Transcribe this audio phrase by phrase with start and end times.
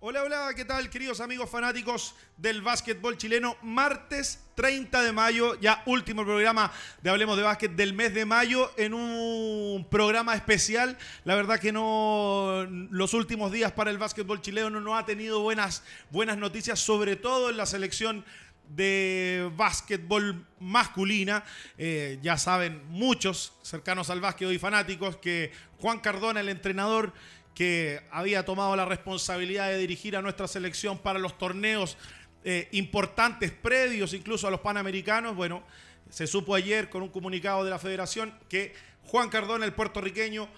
[0.00, 3.56] Hola, hola, ¿qué tal, queridos amigos fanáticos del básquetbol chileno?
[3.62, 6.70] Martes 30 de mayo, ya último programa
[7.02, 10.96] de Hablemos de Básquet del mes de mayo, en un programa especial.
[11.24, 15.82] La verdad que no, los últimos días para el básquetbol chileno no ha tenido buenas,
[16.10, 18.24] buenas noticias, sobre todo en la selección
[18.68, 21.42] de básquetbol masculina.
[21.76, 27.12] Eh, ya saben muchos cercanos al básquet y fanáticos que Juan Cardona, el entrenador,
[27.58, 31.98] que había tomado la responsabilidad de dirigir a nuestra selección para los torneos
[32.44, 35.34] eh, importantes previos incluso a los Panamericanos.
[35.34, 35.64] Bueno,
[36.08, 38.74] se supo ayer con un comunicado de la federación que
[39.06, 40.48] Juan Cardona, el puertorriqueño,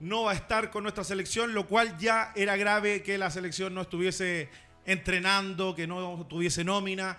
[0.00, 3.74] no va a estar con nuestra selección, lo cual ya era grave que la selección
[3.74, 4.50] no estuviese
[4.84, 7.16] entrenando, que no tuviese nómina.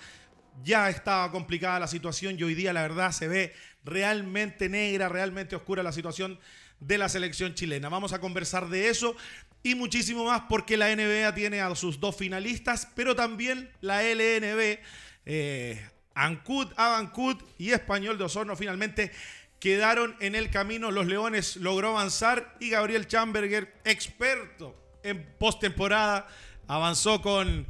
[0.63, 5.55] Ya estaba complicada la situación y hoy día la verdad se ve realmente negra, realmente
[5.55, 6.39] oscura la situación
[6.81, 7.87] de la selección chilena.
[7.87, 9.15] Vamos a conversar de eso
[9.63, 14.79] y muchísimo más porque la NBA tiene a sus dos finalistas, pero también la LNB,
[15.25, 19.11] eh, Avancud y Español de Osorno finalmente
[19.59, 20.91] quedaron en el camino.
[20.91, 26.27] Los Leones logró avanzar y Gabriel Chamberger, experto en postemporada,
[26.67, 27.67] avanzó con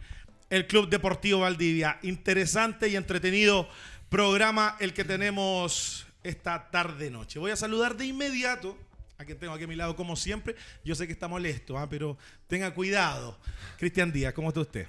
[0.50, 2.00] el Club Deportivo Valdivia.
[2.02, 3.68] Interesante y entretenido
[4.10, 7.40] programa el que tenemos esta tarde-noche.
[7.40, 8.78] Voy a saludar de inmediato
[9.22, 10.56] a quien tengo aquí a mi lado, como siempre.
[10.84, 11.88] Yo sé que está molesto, ¿ah?
[11.90, 13.38] pero tenga cuidado.
[13.78, 14.88] Cristian Díaz, ¿cómo está usted?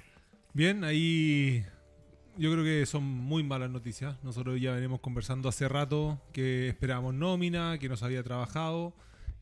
[0.53, 1.63] Bien, ahí
[2.37, 4.15] yo creo que son muy malas noticias.
[4.23, 8.93] Nosotros ya venimos conversando hace rato que esperábamos nómina, que nos había trabajado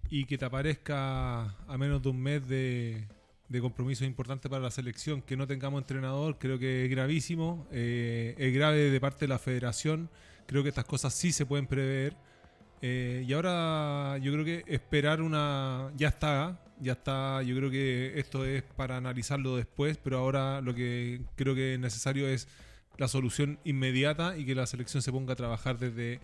[0.09, 3.07] y que te aparezca a menos de un mes de,
[3.47, 8.35] de compromiso importante para la selección, que no tengamos entrenador, creo que es gravísimo, eh,
[8.37, 10.09] es grave de parte de la federación,
[10.47, 12.15] creo que estas cosas sí se pueden prever
[12.81, 15.91] eh, y ahora yo creo que esperar una...
[15.95, 20.73] Ya está, ya está, yo creo que esto es para analizarlo después, pero ahora lo
[20.73, 22.47] que creo que es necesario es
[22.97, 26.19] la solución inmediata y que la selección se ponga a trabajar desde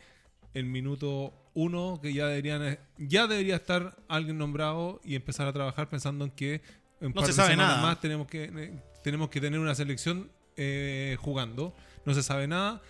[0.54, 5.90] el minuto uno, que ya deberían ya debería estar alguien nombrado y empezar a trabajar
[5.90, 6.62] pensando en que
[7.02, 7.82] en no se sabe nada.
[7.82, 8.74] más tenemos que eh,
[9.04, 11.76] tenemos que tener una selección eh, jugando.
[12.06, 12.82] No se sabe nada.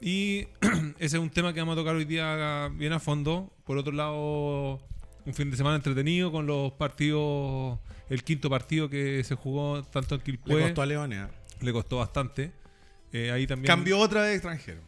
[0.00, 0.46] Y
[0.98, 3.52] ese es un tema que vamos a tocar hoy día bien a fondo.
[3.64, 4.80] Por otro lado,
[5.24, 10.14] un fin de semana entretenido con los partidos, el quinto partido que se jugó tanto
[10.14, 10.56] en Quilpué.
[10.56, 11.28] Le costó a Leones.
[11.28, 11.32] ¿eh?
[11.60, 12.52] Le costó bastante.
[13.12, 14.80] Eh, ahí también Cambió otra vez extranjero.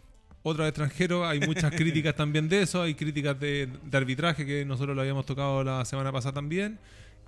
[0.42, 4.94] Otra vez extranjero, hay muchas críticas también de eso, hay críticas de, arbitraje que nosotros
[4.94, 6.78] lo habíamos tocado la semana pasada también.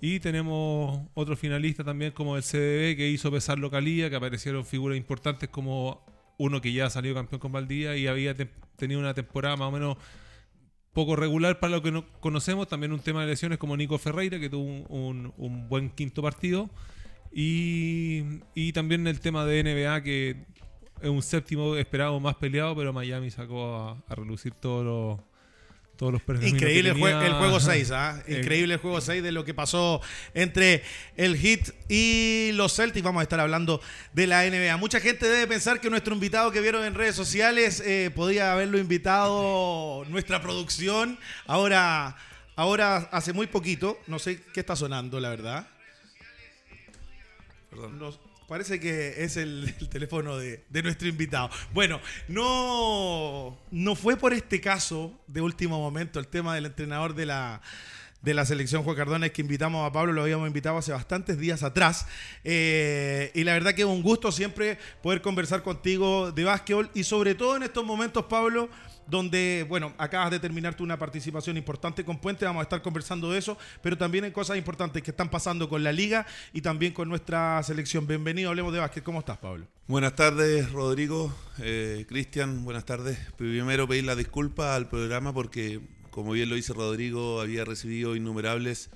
[0.00, 4.96] Y tenemos otro finalista también como el CDB que hizo pesar localía, que aparecieron figuras
[4.96, 6.02] importantes como
[6.40, 8.34] uno que ya ha salido campeón con Valdía y había
[8.76, 9.98] tenido una temporada más o menos
[10.94, 12.66] poco regular para lo que no conocemos.
[12.66, 16.70] También un tema de lesiones como Nico Ferreira, que tuvo un, buen quinto partido.
[17.30, 20.46] Y, y, también el tema de NBA, que
[21.02, 25.29] es un séptimo esperado más peleado, pero Miami sacó a, a relucir todos los
[26.46, 28.22] Increíble el, juego 6, ¿ah?
[28.26, 30.00] Increíble el juego 6 de lo que pasó
[30.32, 30.82] entre
[31.16, 33.04] el Heat y los Celtics.
[33.04, 33.82] Vamos a estar hablando
[34.14, 34.76] de la NBA.
[34.78, 38.78] Mucha gente debe pensar que nuestro invitado que vieron en redes sociales eh, podía haberlo
[38.78, 41.18] invitado nuestra producción.
[41.46, 42.16] Ahora,
[42.56, 45.68] ahora hace muy poquito, no sé qué está sonando, la verdad.
[47.68, 48.29] Perdón.
[48.50, 51.50] Parece que es el, teléfono de, nuestro invitado.
[51.72, 57.26] Bueno, no, no fue por este caso de último momento el tema del entrenador de
[57.26, 57.62] la,
[58.22, 61.38] de la selección Juan Cardona es que invitamos a Pablo, lo habíamos invitado hace bastantes
[61.38, 62.06] días atrás.
[62.44, 67.04] Eh, y la verdad que es un gusto siempre poder conversar contigo de básquetbol y
[67.04, 68.68] sobre todo en estos momentos, Pablo,
[69.06, 73.30] donde, bueno, acabas de terminar tú una participación importante con Puente, vamos a estar conversando
[73.32, 76.92] de eso, pero también hay cosas importantes que están pasando con la liga y también
[76.92, 78.06] con nuestra selección.
[78.06, 79.02] Bienvenido, hablemos de básquet.
[79.02, 79.66] ¿Cómo estás, Pablo?
[79.88, 83.18] Buenas tardes, Rodrigo, eh, Cristian, buenas tardes.
[83.36, 85.80] Primero pedir la disculpa al programa porque,
[86.10, 88.90] como bien lo dice Rodrigo, había recibido innumerables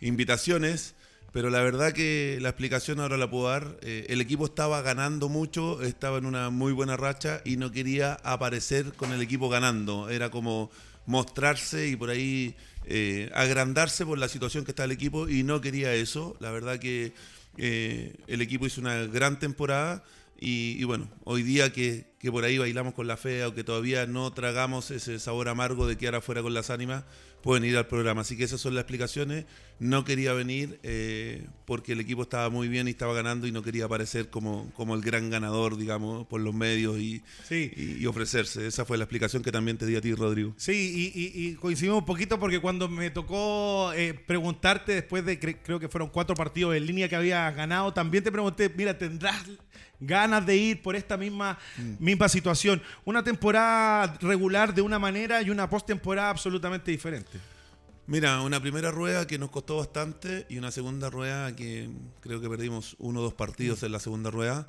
[0.00, 0.94] invitaciones
[1.32, 3.78] pero la verdad que la explicación ahora la puedo dar.
[3.82, 8.14] Eh, el equipo estaba ganando mucho, estaba en una muy buena racha y no quería
[8.24, 10.08] aparecer con el equipo ganando.
[10.08, 10.70] Era como
[11.06, 15.60] mostrarse y por ahí eh, agrandarse por la situación que está el equipo y no
[15.60, 16.36] quería eso.
[16.40, 17.12] La verdad que
[17.58, 20.02] eh, el equipo hizo una gran temporada
[20.40, 23.62] Y, y bueno, hoy día que, que por ahí bailamos con la fea o que
[23.62, 27.04] todavía no tragamos ese sabor amargo de quedar afuera con las ánimas,
[27.42, 28.22] pueden ir al programa.
[28.22, 29.44] Así que esas son las explicaciones.
[29.80, 33.62] No quería venir eh, porque el equipo estaba muy bien y estaba ganando y no
[33.62, 37.70] quería aparecer como, como el gran ganador, digamos, por los medios y, Sí.
[37.76, 38.66] y, y ofrecerse.
[38.66, 40.54] Esa fue la explicación que también te di a ti, Rodrigo.
[40.56, 45.78] Sí, y, coincidimos un poquito porque cuando me tocó eh, preguntarte después de, cre- creo
[45.80, 49.44] que fueron cuatro partidos en línea que había ganado, también te pregunté, mira, ¿tendrás
[50.00, 51.58] ganas de ir por esta misma,
[51.98, 52.82] misma situación?
[53.04, 57.38] Una temporada regular de una manera y una postemporada absolutamente diferente.
[58.06, 61.88] Mira, una primera rueda que nos costó bastante y una segunda rueda que
[62.20, 64.66] creo que perdimos uno o dos partidos en la segunda rueda.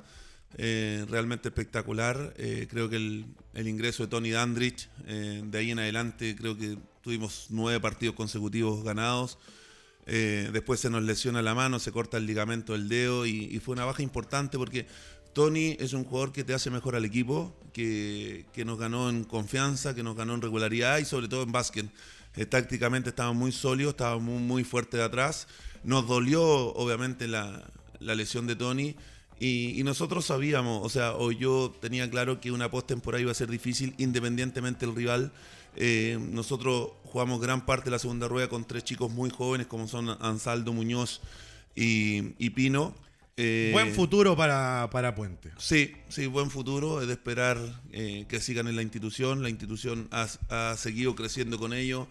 [0.58, 2.34] Eh, realmente espectacular.
[2.36, 6.56] Eh, creo que el, el ingreso de Tony Dandrich, eh, de ahí en adelante, creo
[6.56, 9.38] que tuvimos nueve partidos consecutivos ganados.
[10.04, 13.74] Después se nos lesiona la mano, se corta el ligamento del dedo y, y fue
[13.74, 14.86] una baja importante porque
[15.32, 19.24] Tony es un jugador que te hace mejor al equipo, que, que nos ganó en
[19.24, 21.86] confianza, que nos ganó en regularidad y sobre todo en básquet.
[22.36, 25.48] Eh, tácticamente estaba muy sólido, estaba muy, muy fuerte de atrás.
[25.84, 27.70] Nos dolió obviamente la,
[28.00, 28.96] la lesión de Tony
[29.40, 33.50] y, nosotros sabíamos, o sea, o yo tenía claro que una postemporada iba a ser
[33.50, 35.32] difícil independientemente del rival.
[35.74, 39.88] Eh, nosotros jugamos gran parte de la segunda rueda con tres chicos muy jóvenes como
[39.88, 41.20] son Ansaldo Muñoz
[41.74, 42.94] y Pino.
[43.36, 45.50] Eh, Buen futuro para, para Puente.
[45.58, 47.00] Sí, sí, buen futuro.
[47.00, 47.58] Es de esperar
[47.90, 49.42] eh, que sigan en la institución.
[49.42, 52.08] La institución ha, ha seguido creciendo con ellos.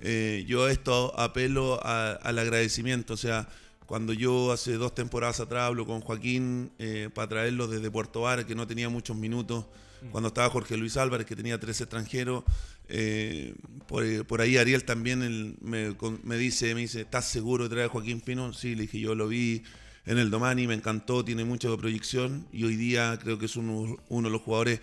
[0.00, 3.14] Eh, yo a esto apelo a- al agradecimiento.
[3.14, 3.48] O sea,
[3.86, 8.46] cuando yo hace dos temporadas atrás hablo con Joaquín eh, para traerlo desde Puerto Vara,
[8.46, 9.66] que no tenía muchos minutos,
[10.12, 12.44] cuando estaba Jorge Luis Álvarez, que tenía tres extranjeros,
[12.88, 13.54] eh,
[13.86, 17.70] por, por ahí Ariel también él me, con- me dice, me dice, ¿estás seguro de
[17.70, 18.52] traer a Joaquín Pino?
[18.54, 19.62] Sí, le dije, yo lo vi
[20.10, 23.96] en el Domani, me encantó, tiene mucha proyección y hoy día creo que es uno,
[24.08, 24.80] uno de los jugadores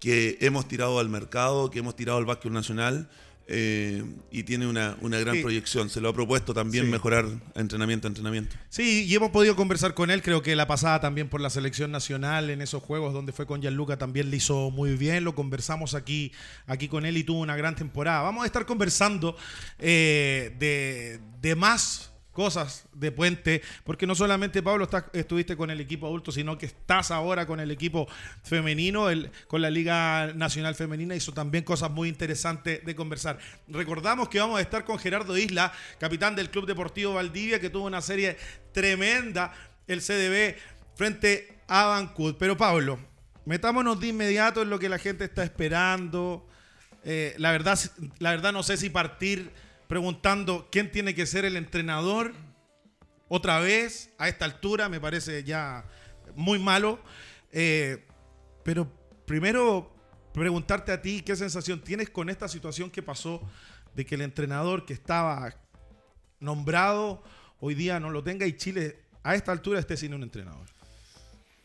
[0.00, 3.08] que hemos tirado al mercado, que hemos tirado al básquet nacional
[3.48, 5.42] eh, y tiene una, una gran Sí.
[5.42, 5.90] proyección.
[5.90, 6.90] Se lo ha propuesto también Sí.
[6.90, 8.56] mejorar entrenamiento a entrenamiento.
[8.70, 11.90] Sí, y hemos podido conversar con él, creo que la pasada también por la selección
[11.90, 15.92] nacional en esos juegos donde fue con Gianluca también le hizo muy bien, lo conversamos
[15.94, 16.32] aquí,
[16.66, 18.22] aquí con él y tuvo una gran temporada.
[18.22, 19.36] Vamos a estar conversando
[19.78, 25.80] eh, de, de más cosas de Puente, porque no solamente Pablo estás- estuviste con el
[25.80, 28.08] equipo adulto, sino que estás ahora con el equipo
[28.42, 29.06] femenino,
[29.46, 33.38] con la Liga Nacional Femenina, hizo también cosas muy interesantes de conversar.
[33.68, 37.86] Recordamos que vamos a estar con Gerardo Isla, capitán del Club Deportivo Valdivia, que tuvo
[37.86, 38.36] una serie
[38.72, 39.52] tremenda,
[39.86, 40.56] el CDB,
[40.94, 42.36] frente a Bancud.
[42.38, 42.98] Pero Pablo,
[43.44, 46.48] metámonos de inmediato en lo que la gente está esperando.
[47.04, 47.78] Eh, la, verdad,
[48.20, 49.50] la verdad no sé si partir
[49.92, 52.32] preguntando quién tiene que ser el entrenador
[53.28, 55.84] otra vez a esta altura, me parece ya
[56.34, 56.98] muy malo.
[57.52, 58.02] Eh,
[58.64, 58.90] pero
[59.26, 59.94] primero
[60.32, 63.42] preguntarte a ti qué sensación tienes con esta situación que pasó
[63.94, 65.54] de que el entrenador que estaba
[66.40, 67.22] nombrado
[67.60, 70.68] hoy día no lo tenga y Chile a esta altura esté sin un entrenador.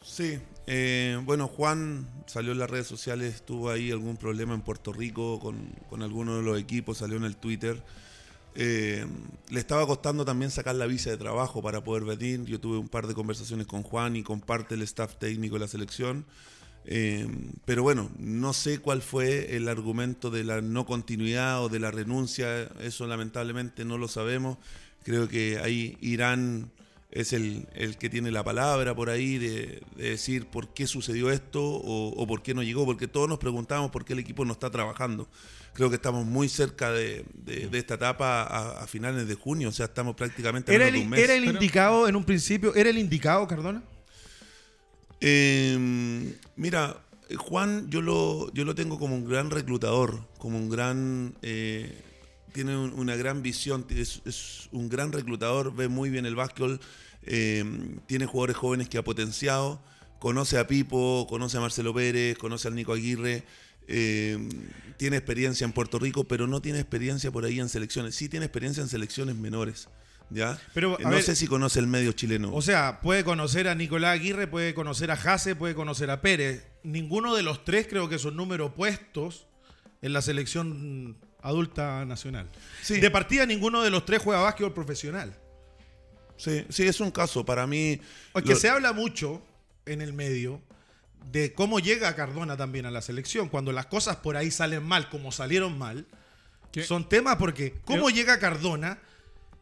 [0.03, 4.91] Sí, eh, bueno, Juan salió en las redes sociales, tuvo ahí algún problema en Puerto
[4.91, 7.81] Rico con, con alguno de los equipos, salió en el Twitter.
[8.59, 9.05] Eh,
[9.51, 12.43] le estaba costando también sacar la visa de trabajo para poder venir.
[12.45, 15.59] Yo tuve un par de conversaciones con Juan y con parte del staff técnico de
[15.59, 16.25] la selección.
[16.85, 17.27] Eh,
[17.65, 21.91] pero bueno, no sé cuál fue el argumento de la no continuidad o de la
[21.91, 22.63] renuncia.
[22.81, 24.57] Eso lamentablemente no lo sabemos.
[25.03, 26.71] Creo que ahí Irán
[27.11, 31.29] es el, el que tiene la palabra por ahí de, de decir por qué sucedió
[31.29, 34.45] esto o, o por qué no llegó, porque todos nos preguntamos por qué el equipo
[34.45, 35.27] no está trabajando.
[35.77, 39.69] Creo que estamos muy cerca de, de- de esta etapa a, a finales de junio,
[39.69, 41.19] o sea, estamos prácticamente a ¿Era menos el, de un mes.
[41.19, 42.73] era el indicado en un principio?
[42.73, 43.83] ¿Era el indicado, Cardona?
[45.21, 46.97] Eh, mira,
[47.37, 51.35] Juan yo lo, yo lo tengo como un gran reclutador, como un gran...
[51.43, 52.03] eh,
[52.53, 56.79] tiene un- una gran visión, es, es un gran reclutador, ve muy bien el básquetbol,
[57.21, 57.63] eh,
[58.07, 59.79] tiene jugadores jóvenes que ha potenciado,
[60.17, 63.43] conoce a Pipo, conoce a Marcelo Pérez, conoce al Nico Aguirre,
[63.87, 64.37] eh,
[64.97, 68.45] tiene experiencia en Puerto Rico, pero no tiene experiencia por ahí en selecciones, sí tiene
[68.45, 69.87] experiencia en selecciones menores.
[70.29, 70.59] ¿Ya?
[70.73, 72.53] Pero, Eh, no ver, sé si conoce el medio chileno.
[72.53, 76.65] O sea, puede conocer a Nicolás Aguirre, puede conocer a Jase, puede conocer a Pérez.
[76.83, 79.47] Ninguno de los tres creo que son números puestos
[80.01, 82.49] en la selección adulta nacional.
[82.83, 82.99] Sí.
[82.99, 85.33] De partida, ninguno de los tres juega básquetbol profesional.
[86.35, 87.45] Sí, sí, es un caso.
[87.45, 88.01] Para mí.
[88.33, 89.41] Porque lo- se habla mucho
[89.85, 90.61] en el medio
[91.31, 93.49] de cómo llega Cardona también a la selección.
[93.49, 96.05] Cuando las cosas por ahí salen mal, como salieron mal,
[96.71, 96.83] ¿Qué?
[96.83, 98.99] son temas porque cómo llega Cardona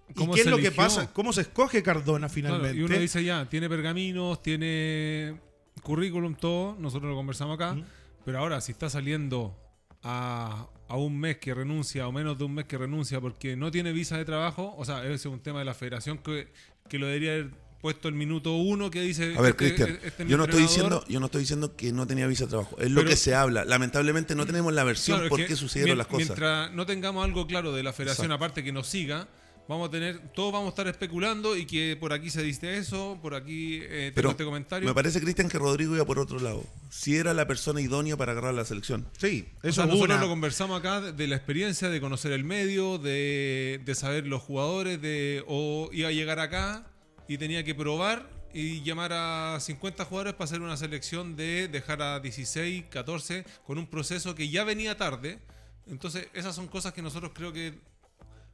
[0.10, 2.78] y ¿Cómo qué es lo que pasa, cómo se escoge Cardona Claro, finalmente.
[2.78, 5.40] y uno dice ya, tiene pergaminos, tiene
[5.82, 7.76] currículum, todo, nosotros lo conversamos acá,
[8.24, 9.58] pero ahora si está saliendo
[10.04, 13.72] a, a un mes que renuncia o menos de un mes que renuncia porque no
[13.72, 16.52] tiene visa de trabajo, o sea, ese es un tema de la federación que,
[16.88, 17.52] que lo debería haber
[17.86, 19.36] puesto el minuto uno que dice...
[19.38, 21.76] A ver, este- Cristian, este es mi yo no estoy diciendo, yo no estoy diciendo
[21.76, 22.76] que no tenía visa de trabajo.
[22.80, 23.64] Es lo que se habla.
[23.64, 26.30] Lamentablemente no tenemos la versión Claro, por qué sucedieron las cosas.
[26.30, 28.44] Mientras no tengamos algo claro de la federación, Exacto.
[28.44, 29.28] aparte que nos siga,
[29.68, 33.20] vamos a tener, todos vamos a estar especulando y que por aquí se dice eso,
[33.22, 34.88] por aquí eh, tengo Pero este comentario.
[34.90, 36.64] me parece, Cristian, que Rodrigo iba por otro lado.
[36.90, 39.06] Si era la persona idónea para agarrar la selección.
[39.20, 40.22] Sí, O eso sea, es nosotros una.
[40.22, 44.42] lo conversamos acá de, de la experiencia, de conocer el medio, de, de saber los
[44.42, 46.88] jugadores, de o iba a llegar acá
[47.28, 52.02] y tenía que probar y llamar a 50 jugadores para hacer una selección de dejar
[52.02, 55.40] a 16, 14, con un proceso que ya venía tarde.
[55.88, 57.74] Entonces, esas son cosas que nosotros creo que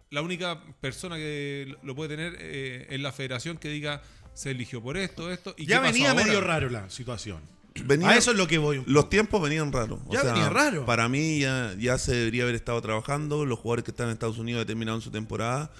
[0.09, 4.01] la única persona que lo puede tener eh, es la federación que diga
[4.33, 5.53] se eligió por esto, esto.
[5.57, 6.23] ¿y ya qué pasó venía ahora?
[6.25, 7.39] medio raro la situación.
[7.85, 8.83] Venía- a eso es lo que voy.
[8.85, 9.99] Los tiempos venían raros.
[10.07, 10.85] O Ya venía raro.
[10.85, 13.45] Para mí ya, ya se debería haber estado trabajando.
[13.45, 15.71] Los jugadores que están en Estados Unidos ya terminaron su temporada.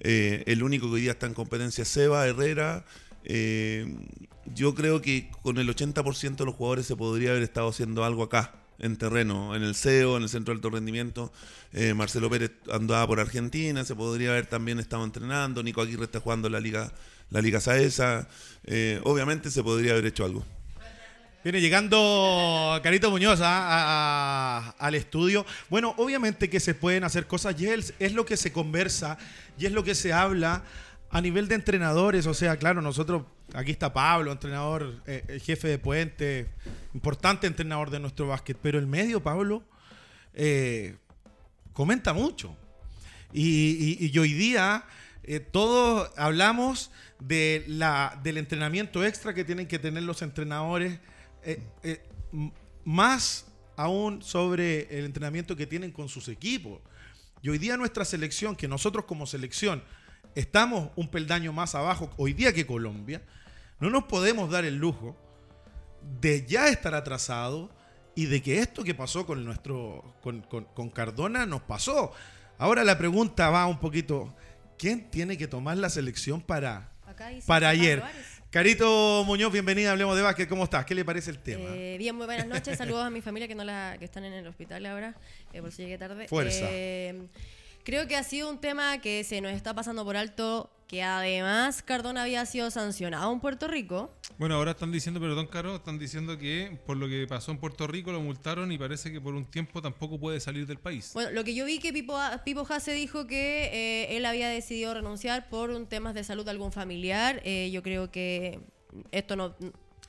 [0.00, 2.84] Eh, el único que hoy día está en competencia es Seba Herrera.
[3.24, 3.86] Eh,
[4.54, 8.22] yo creo que con el 80% de los jugadores se podría haber estado haciendo algo
[8.22, 11.32] acá, en terreno, en el CEO, en el Centro de Alto Rendimiento.
[11.72, 15.62] Eh, Marcelo Pérez andaba por Argentina, se podría haber también estado entrenando.
[15.62, 16.92] Nico Aguirre está jugando la Liga,
[17.30, 18.28] la Liga Saesa.
[18.64, 20.44] Eh, obviamente se podría haber hecho algo.
[21.42, 25.46] Viene llegando Carito Muñoz ah, a- al estudio.
[25.70, 29.16] Bueno, obviamente que se pueden hacer cosas y es, lo que se conversa
[29.58, 30.64] y es lo que se habla
[31.10, 32.26] a nivel de entrenadores.
[32.26, 33.22] O sea, claro, nosotros,
[33.54, 36.50] aquí está Pablo, entrenador, eh, eh, jefe de puente,
[36.92, 39.62] importante entrenador de nuestro básquet, pero el medio, Pablo,
[40.34, 40.98] eh,
[41.72, 42.54] comenta mucho.
[43.32, 44.84] Y, hoy día
[45.52, 50.98] todos hablamos de la, del entrenamiento extra que tienen que tener los entrenadores,
[51.44, 52.02] eh, eh,
[52.84, 56.80] más aún sobre el entrenamiento que tienen con sus equipos.
[57.42, 59.82] Y hoy día nuestra selección, que nosotros como selección
[60.34, 63.22] estamos un peldaño más abajo hoy día que Colombia,
[63.80, 65.16] no nos podemos dar el lujo
[66.20, 67.70] de ya estar atrasado
[68.14, 72.12] y de que esto que pasó con nuestro con, con- con Cardona nos pasó.
[72.58, 74.34] Ahora la pregunta va un poquito,
[74.78, 76.92] ¿quién tiene que tomar la selección para,
[77.46, 78.02] para ayer?
[78.50, 80.84] Carito Muñoz, bienvenida, hablemos de básquet, ¿cómo estás?
[80.84, 81.70] ¿Qué le parece el tema?
[81.72, 82.76] Eh, bien, muy buenas noches.
[82.76, 85.14] Saludos a mi familia que no la, que están en el hospital ahora,
[85.52, 86.26] eh, por si llegué tarde.
[86.26, 86.66] Fuerza.
[86.68, 87.28] Eh,
[87.90, 91.82] creo que ha sido un tema que se nos está pasando por alto, que además
[91.82, 94.14] Cardona había sido sancionado en Puerto Rico.
[94.38, 97.88] Bueno, ahora están diciendo, perdón, Caro, están diciendo que por lo que pasó en Puerto
[97.88, 101.10] Rico lo multaron y parece que por un tiempo tampoco puede salir del país.
[101.14, 105.48] Bueno, lo que yo vi que Pipo, Pipo dijo que eh, él había decidido renunciar
[105.48, 107.42] por un temas de salud de algún familiar.
[107.44, 108.60] Eh, yo creo que
[109.10, 109.56] esto no...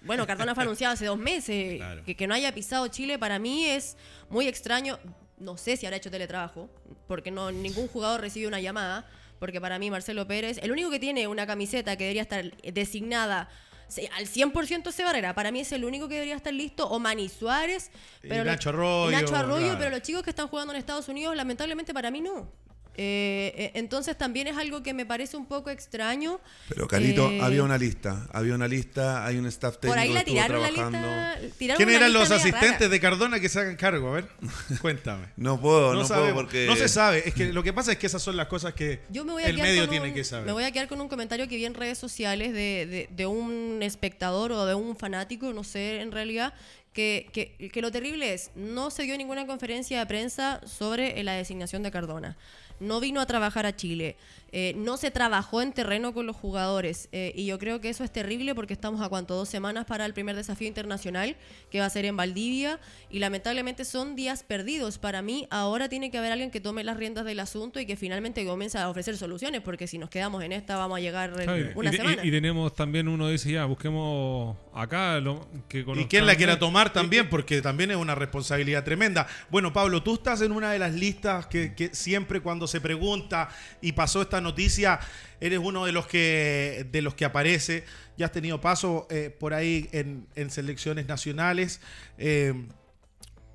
[0.04, 1.78] Bueno, Cardona fue anunciado hace dos meses.
[1.78, 2.04] Claro.
[2.04, 3.98] Que, que no haya pisado Chile para mí es
[4.30, 5.00] muy extraño.
[5.42, 6.70] No sé si habrá hecho teletrabajo,
[7.08, 9.06] porque no ningún jugador recibe una llamada.
[9.40, 13.50] Porque para mí Marcelo Pérez, el único que tiene una camiseta que debería estar designada
[13.88, 15.34] se- al 100% es Barrera.
[15.34, 16.88] Para mí es el único que debería estar listo.
[16.88, 17.90] O Manny Suárez.
[18.22, 19.80] Pero Nacho Arroyo, Nacho Arroyo, claro.
[19.80, 22.50] pero los chicos que están jugando en Estados Unidos, lamentablemente para mí no.
[22.98, 26.40] Eh, eh, entonces también es algo que me parece un poco extraño.
[26.68, 30.10] Pero Carito, Eh, había una lista, había una lista, hay un staff técnico Por ahí
[30.10, 30.98] que la estuvo tiraron la trabajando.
[31.42, 31.58] lista.
[31.58, 32.90] tiraron ¿Quién eran los asistentes rara.
[32.90, 34.10] de Cardona que se hagan cargo?
[34.10, 34.28] A ver,
[34.82, 35.28] cuéntame.
[35.38, 36.32] No puedo, no, sabemos.
[36.34, 37.24] puedo porque No se sabe.
[37.28, 39.44] Es que lo que pasa es que esas son las cosas que Yo me voy
[39.44, 40.46] a el quedar medio con tiene un- que saber.
[40.46, 43.26] Me voy a quedar con un comentario que vi en redes sociales de, de- de
[43.26, 46.54] un espectador o de un fanático, no sé en realidad,
[46.94, 51.34] que, que- que lo terrible es, no se dio ninguna conferencia de prensa sobre la
[51.34, 52.38] designación de Cardona.
[52.82, 54.18] No vino a trabajar a Chile.
[54.54, 57.08] Eh, no se trabajó en terreno con los jugadores.
[57.12, 60.06] eh, y yo creo que eso es terrible porque estamos a cuánto, dos semanas para
[60.06, 61.38] el primer desafío internacional
[61.70, 62.80] que va a ser en Valdivia.
[63.10, 64.98] Y lamentablemente son días perdidos.
[64.98, 67.96] Para mí ahora tiene que haber alguien que tome las riendas del asunto y que
[67.96, 69.62] finalmente comience a ofrecer soluciones.
[69.62, 72.26] Porque si nos quedamos en esta vamos a llegar en Claro, una y, semana.
[72.26, 76.92] y tenemos también uno dice ya, busquemos acá lo que Y quién la quiera tomar
[76.92, 79.28] también, porque también es una responsabilidad tremenda.
[79.50, 83.50] Bueno, Pablo, tú estás en una de las listas que, que siempre cuando se pregunta
[83.82, 85.00] y pasó esta noticia,
[85.40, 87.86] eres uno de los que, de los que aparece.
[88.18, 91.82] Ya has tenido paso eh, por ahí en, selecciones nacionales.
[92.18, 92.54] eh,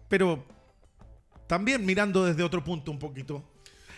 [0.08, 0.46] pero
[1.46, 3.44] también mirando desde otro punto un poquito.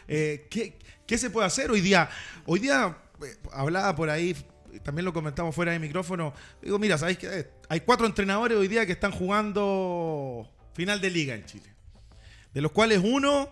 [0.07, 2.09] eh, ¿qué, qué se puede hacer hoy día?
[2.47, 2.97] Hoy día
[3.53, 4.37] hablaba por ahí,
[4.83, 6.35] también lo comentamos fuera de micrófono.
[6.63, 7.51] Digo, mira, ¿sabéis qué?
[7.69, 11.75] Hay cuatro entrenadores hoy día que están jugando final de liga en Chile.
[12.53, 13.51] De los cuales uno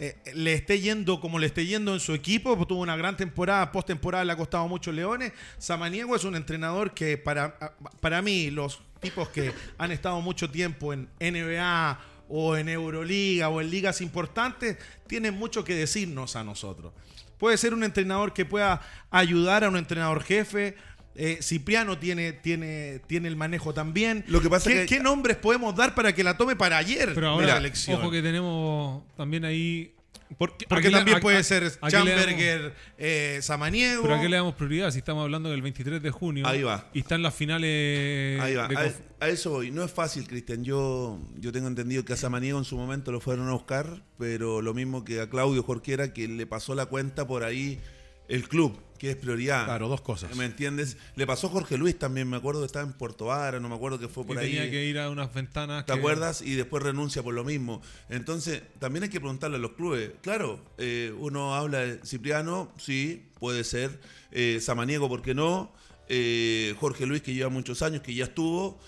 [0.00, 3.16] eh, le esté yendo como le esté yendo en su equipo, pues tuvo una gran
[3.16, 5.32] temporada, postemporada le ha costado mucho Leones.
[5.58, 7.58] Samaniego es un entrenador que para,
[8.00, 13.60] para mí, los tipos que han estado mucho tiempo en NBA o en Euroliga o
[13.60, 14.76] en ligas importantes,
[15.06, 16.92] tienen mucho que decirnos a nosotros.
[17.38, 20.76] Puede ser un entrenador que pueda ayudar a un entrenador jefe.
[21.20, 24.24] Eh, Cipriano tiene, tiene, tiene el manejo también.
[24.28, 27.10] Lo que pasa ¿Qué, que- qué nombres podemos dar para que la tome para ayer
[27.12, 28.00] Pero ahora, la selección?
[28.00, 29.92] ojo que tenemos también ahí.
[30.38, 34.02] porque ¿a porque qué le- también a- puede a- ser damos- Chamberger, eh, Samaniego.
[34.02, 36.46] Pero a qué le damos prioridad si estamos hablando del 23 de junio.
[36.46, 36.88] Ahí va.
[36.94, 38.40] Y están las finales.
[38.40, 39.70] Ahí va, de a, conf- a eso voy.
[39.72, 40.62] No es fácil, Cristian.
[40.64, 44.62] Yo, yo tengo entendido que a Samaniego en su momento lo fueron a buscar, pero
[44.62, 47.80] lo mismo que a Claudio Jorquera, que le pasó la cuenta por ahí
[48.28, 49.64] el club, que es prioridad.
[49.64, 50.34] Claro, dos cosas.
[50.36, 50.96] ¿Me entiendes?
[51.16, 53.74] Le pasó a Jorge Luis también, me acuerdo que estaba en Puerto Vara, no me
[53.76, 54.46] acuerdo que fue y por ahí.
[54.52, 55.86] tenía que ir a unas ventanas.
[55.86, 56.42] ¿Te que- acuerdas?
[56.42, 57.80] Y después renuncia por lo mismo.
[58.08, 60.10] Entonces, también hay que preguntarle a los clubes.
[60.22, 64.00] Claro, eh, uno habla de Cipriano, sí, puede ser.
[64.32, 65.72] Eh, Samaniego, ¿por qué no?
[66.08, 68.78] Eh, Jorge Luis, que lleva muchos años, que ya estuvo.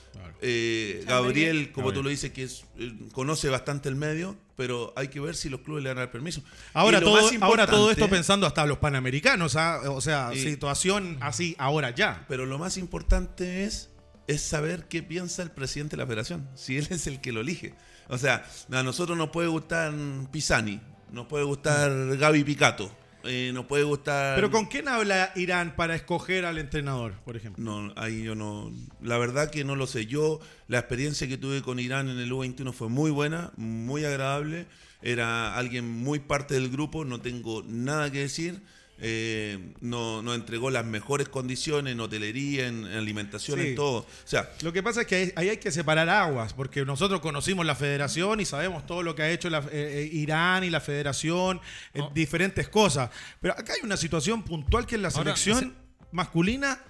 [0.42, 5.08] Eh, Gabriel, como tú lo dices, que es, eh, conoce bastante el medio, pero hay
[5.08, 6.42] que ver si los clubes le dan el permiso.
[6.72, 9.80] Ahora todo, ahora todo esto pensando hasta los panamericanos, ¿ah?
[9.90, 12.24] o sea, Y- situación así, ahora ya.
[12.28, 13.90] Pero lo más importante es,
[14.26, 17.42] es saber qué piensa el presidente de la federación, si él es el que lo
[17.42, 17.74] elige.
[18.08, 19.92] O sea, a nosotros nos puede gustar
[20.32, 20.80] Pisani,
[21.12, 22.90] nos puede gustar Gaby Picato,
[23.24, 24.34] eh, nos puede gustar...
[24.34, 27.62] Pero ¿con quién habla Irán para escoger al entrenador, por ejemplo?
[27.62, 28.72] No, ahí yo no...
[29.02, 30.06] La verdad que no lo sé.
[30.06, 34.66] Yo, la experiencia que tuve con Irán en el U21 fue muy buena, muy agradable.
[35.02, 38.62] Era alguien muy parte del grupo, no tengo nada que decir.
[39.02, 43.68] Eh, no- entregó las mejores condiciones en hotelería, en, en alimentación, Sí.
[43.68, 44.00] en todo.
[44.00, 47.20] O sea, Lo que pasa es que ahí- ahí hay que separar aguas, porque nosotros
[47.20, 50.70] conocimos la federación y sabemos todo lo que ha hecho la, eh, eh, Irán y
[50.70, 51.60] la federación,
[51.94, 52.10] eh, Oh.
[52.14, 53.10] diferentes cosas.
[53.40, 55.74] Pero acá hay una situación puntual que es la Ahora, selección
[56.12, 56.82] masculina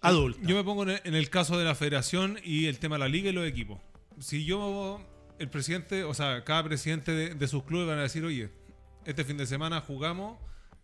[0.00, 0.40] adulta.
[0.42, 3.00] Yo me pongo en el, en el caso de la federación y el tema de
[3.00, 3.80] la liga y los equipos.
[4.18, 5.00] Si yo,
[5.38, 8.50] el presidente, o sea, cada presidente de, de sus clubes van a decir, oye,
[9.04, 10.38] este fin de semana jugamos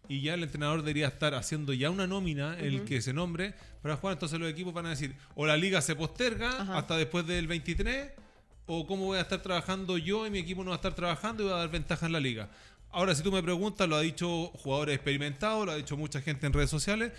[0.08, 3.96] y ya el entrenador debería estar haciendo ya una nómina, el que se nombre, para
[3.96, 4.14] jugar.
[4.14, 6.78] Entonces los equipos van a decir, o la liga se posterga Ajá.
[6.78, 8.12] hasta después del 23,
[8.66, 11.44] o cómo voy a estar trabajando yo y mi equipo no va a estar trabajando
[11.44, 12.50] y va a dar ventaja en la liga.
[12.90, 16.46] Ahora, si tú me preguntas, lo ha dicho jugadores experimentados, lo ha dicho mucha gente
[16.46, 17.12] en redes sociales,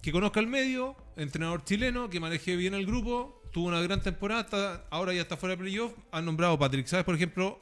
[0.00, 4.84] que conozca el medio, entrenador chileno, que maneje bien el grupo, tuvo una gran temporada,
[4.90, 7.04] ahora ya está fuera de playoff, han nombrado Patrick, ¿sabes?
[7.04, 7.60] Por ejemplo,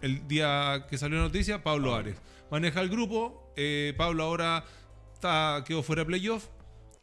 [0.00, 2.16] el día que salió la noticia, Pablo Ares.
[2.50, 4.64] Maneja el grupo, eh, Pablo ahora
[5.14, 6.46] está, quedó fuera de playoff,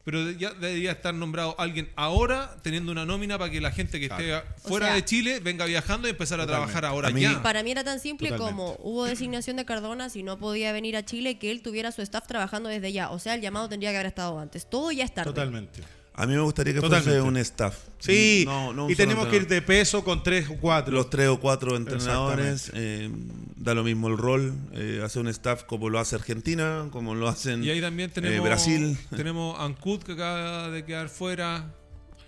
[0.04, 4.06] pero ya debería estar nombrado alguien ahora, teniendo una nómina para que la gente que
[4.06, 6.72] esté fuera sea- de Chile venga viajando y empezar a Totalmente.
[6.72, 7.42] trabajar ahora mí- ya.
[7.42, 8.56] Para mí era tan simple Totalmente.
[8.56, 12.00] como hubo designación de Cardona si no podía venir a Chile que él tuviera su
[12.02, 13.10] staff trabajando desde ya.
[13.10, 14.68] O sea, el llamado tendría que haber estado antes.
[14.68, 15.30] Todo ya es tarde.
[15.30, 15.82] Totalmente.
[16.20, 17.10] A mí me gustaría que Totalmente.
[17.10, 17.76] fuese un staff.
[18.00, 20.92] Sí, No- no un y tenemos que ir de peso con tres o cuatro.
[20.92, 23.08] Los tres o cuatro entrenadores, eh,
[23.56, 27.28] da lo mismo el rol, eh, hacer un staff como lo hace Argentina, como lo
[27.28, 28.98] hacen Y ahí también tenemos eh, Brasil.
[29.16, 31.72] tenemos Ancud que acaba de quedar fuera.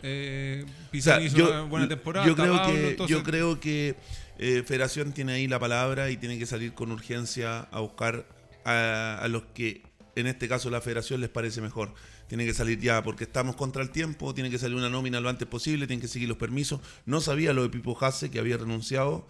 [0.02, 2.26] Eh, O sea, Pizarro hizo yo, una buena temporada.
[2.26, 3.96] yo creo Pablo, que, entonces- yo creo que
[4.38, 8.24] eh, Federación tiene ahí la palabra y tiene que salir con urgencia a buscar
[8.64, 9.82] a, a los que
[10.16, 11.92] en este caso la Federación les parece mejor.
[12.30, 15.28] Tiene que salir ya porque estamos contra el tiempo, tiene que salir una nómina lo
[15.28, 16.80] antes posible, tienen que seguir los permisos.
[17.04, 19.26] No sabía lo de Pipo Hasse que había renunciado.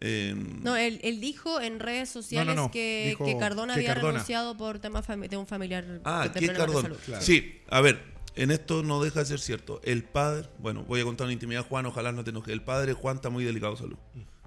[0.00, 3.94] eh, No, él, él dijo en redes sociales no, que, dijo que Cardona que había
[3.94, 4.12] Cardona.
[4.14, 6.96] renunciado por tema fami- de un familiar Ah, salud.
[7.06, 7.22] Claro.
[7.22, 8.02] Sí, a ver,
[8.34, 9.80] en esto no deja de ser cierto.
[9.84, 12.52] El padre, bueno, voy a contar una intimidad, Juan, ojalá no te enojes.
[12.52, 13.96] El padre Juan está muy delicado de salud.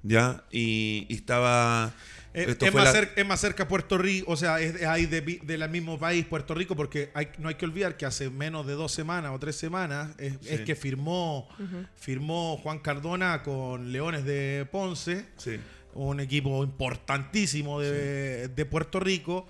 [0.03, 0.43] ¿Ya?
[0.51, 1.93] Y, y estaba.
[2.33, 4.81] Eh, esto es, fue más la- cer- es más cerca Puerto Rico, o sea, es
[4.83, 8.29] ahí de del mismo país, Puerto Rico, porque hay- no hay que olvidar que hace
[8.31, 11.47] menos de dos semanas o tres semanas es, es que firmó,
[11.95, 15.59] firmó Juan Cardona con Leones de Ponce, Sí.
[15.93, 19.45] un equipo importantísimo de, de Puerto Rico.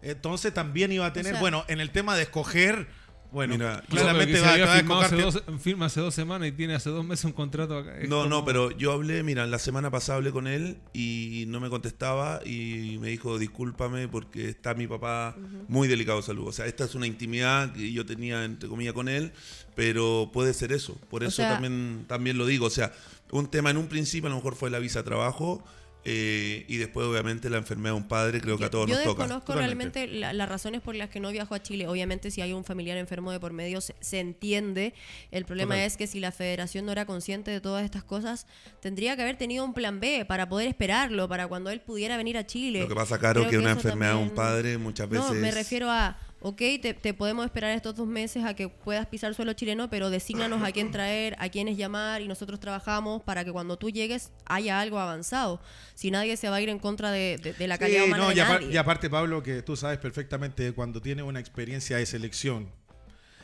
[0.00, 2.86] Entonces también iba a tener, sea- bueno, en el tema de escoger,
[3.30, 6.48] bueno, Mira, claramente va, se va había a firmado hace dos, firma hace dos semanas
[6.48, 7.98] y tiene hace dos meses un contrato acá.
[7.98, 11.60] Es No, no, pero yo hablé, mira, la semana pasada hablé con él y no
[11.60, 15.36] me contestaba y me dijo, discúlpame porque está mi papá
[15.68, 16.48] muy delicado de salud.
[16.48, 19.32] O sea, esta es una intimidad que yo tenía, entre comillas, con él,
[19.74, 20.94] pero puede ser eso.
[21.10, 22.66] Por O eso sea- también, también lo digo.
[22.66, 22.92] O sea,
[23.30, 25.62] un tema en un principio a lo mejor fue la visa de trabajo
[26.04, 29.04] eh, y después obviamente la enfermedad de un padre, creo que a todos yo nos
[29.04, 29.22] toca.
[29.24, 30.00] desconozco Totalmente.
[30.00, 31.86] realmente la- las razones por las que no viajó a Chile.
[31.88, 34.94] Obviamente, si hay un familiar enfermo de por medio, se, se entiende.
[35.30, 35.86] El problema Total.
[35.86, 38.46] es que si la federación no era consciente de todas estas cosas,
[38.80, 42.38] tendría que haber tenido un plan B para poder esperarlo, para cuando él pudiera venir
[42.38, 42.80] a Chile.
[42.80, 45.26] Lo que pasa, Caro, Creo que una enfermedad de un padre muchas veces...
[45.28, 49.06] No, me refiero a ok, te, te podemos esperar estos dos meses a que puedas
[49.06, 53.44] pisar suelo chileno, pero designanos a quién traer, a quiénes llamar y nosotros trabajamos para
[53.44, 55.60] que cuando tú llegues haya algo avanzado.
[55.94, 58.22] Si nadie se va a ir en contra de, de- de la calidad Sí, humana
[58.22, 58.70] no, de y, nadie.
[58.72, 62.70] y aparte, Pablo, que tú sabes perfectamente cuando tienes una experiencia de selección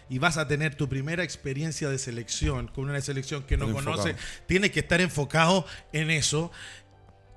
[0.09, 3.76] y vas a tener tu primera experiencia de selección con una selección que no Pero
[3.78, 4.44] conoce, enfocado.
[4.46, 6.52] tienes que estar enfocado en eso.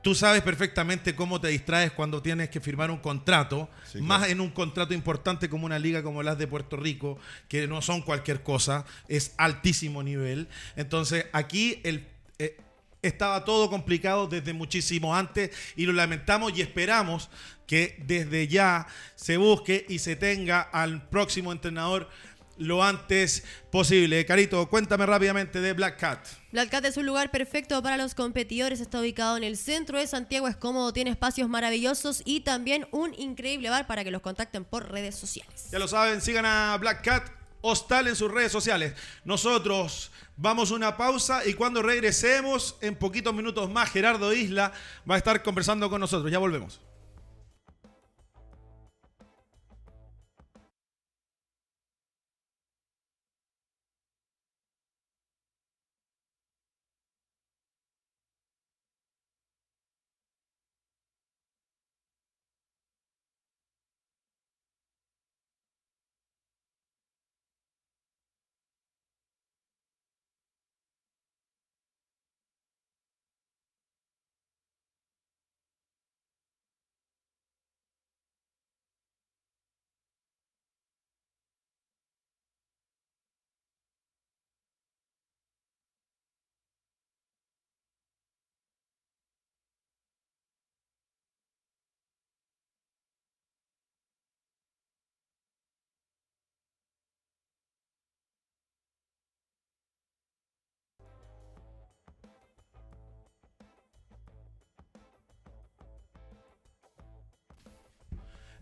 [0.08, 4.32] Tú sabes perfectamente cómo te distraes cuando tienes que firmar un contrato, Sí, más claro.
[4.32, 8.02] en un contrato importante como una liga como las de Puerto Rico, que no son
[8.02, 10.48] cualquier cosa, es altísimo nivel.
[10.78, 12.08] Entonces, aquí el,
[12.40, 12.56] eh,
[13.02, 17.30] estaba todo complicado desde muchísimo antes y lo lamentamos y esperamos
[17.68, 22.10] que desde ya se busque y se tenga al próximo entrenador
[22.58, 24.26] lo antes posible.
[24.26, 26.28] Carito, cuéntame rápidamente de Black Cat.
[26.52, 28.82] Black Cat es un lugar perfecto para los competidores.
[28.82, 30.48] Está ubicado en el centro de Santiago.
[30.48, 34.92] Es cómodo, tiene espacios maravillosos y también un increíble bar para que los contacten por
[34.92, 35.70] redes sociales.
[35.72, 38.94] Ya lo saben, sigan a Black Cat Hostal en sus redes sociales.
[39.26, 44.72] Nosotros vamos a una pausa y cuando regresemos, en poquitos minutos más, Gerardo Isla
[45.10, 46.32] va a estar conversando con nosotros.
[46.32, 46.80] Ya volvemos.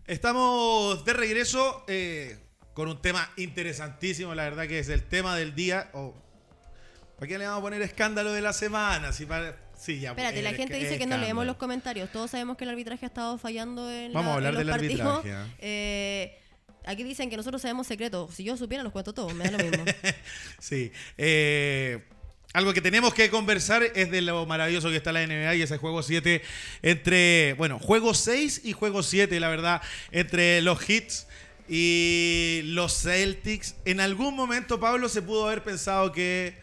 [0.06, 2.38] Estamos de regreso eh,
[2.74, 5.90] con un tema interesantísimo, la verdad que es el tema del día.
[5.92, 9.12] ¿Para qué le vamos a poner escándalo de la semana?
[9.12, 12.10] Si para- sí, ya, Espérate, eh, la gente dice que no leemos los comentarios.
[12.12, 14.66] Todos sabemos que el arbitraje ha estado fallando en, Vamos la- a hablar en los
[14.66, 15.16] del partidos.
[15.18, 15.54] arbitraje, ¿ah?
[15.58, 16.38] Eh,
[16.84, 18.32] aquí dicen que nosotros sabemos secretos.
[18.34, 19.34] Si yo supiera, los cuento todos.
[19.34, 19.84] Me da lo mismo.
[20.60, 20.92] Sí.
[21.18, 22.04] eh,
[22.52, 25.76] algo que tenemos que conversar es de lo maravilloso que está la NBA y ese
[25.76, 26.42] juego 7
[26.82, 31.26] entre, bueno, juego 6 y juego 7, la verdad, entre los Hits
[31.68, 33.74] y los Celtics.
[33.84, 36.56] En algún momento, Pablo, se pudo haber pensado que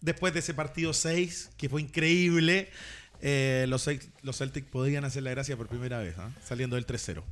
[0.00, 2.70] después de ese partido 6, que fue increíble,
[3.20, 6.30] eh, los, Cel- los Celtics podrían hacer la gracia por primera vez, ¿ah?
[6.42, 7.22] saliendo del 3-0.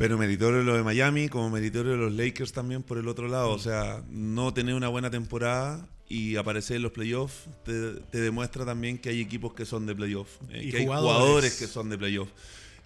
[0.00, 3.50] Pero meritorio lo de Miami, como meritorio de los Lakers también por el otro lado.
[3.50, 8.64] O sea, no tener una buena temporada y aparecer en los playoffs te, te demuestra
[8.64, 10.38] también que hay equipos que son de playoffs.
[10.48, 11.18] eh, que hay jugadores.
[11.18, 12.32] jugadores que son de playoffs.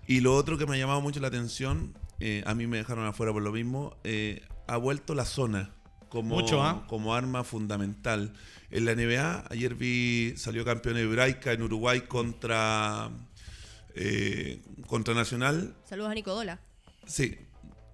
[0.09, 3.07] Y lo otro que me ha llamado mucho la atención, eh, a mí me dejaron
[3.07, 5.73] afuera por lo mismo, eh, ha vuelto la zona
[6.09, 6.85] como, Mucho, ¿ah?
[6.89, 8.33] como arma fundamental.
[8.73, 13.09] En la NBA, ayer vi, salió campeón hebraica en Uruguay contra,
[13.95, 15.77] eh, contra Nacional.
[15.85, 16.59] Saludos a Nicodola.
[17.07, 17.39] Sí.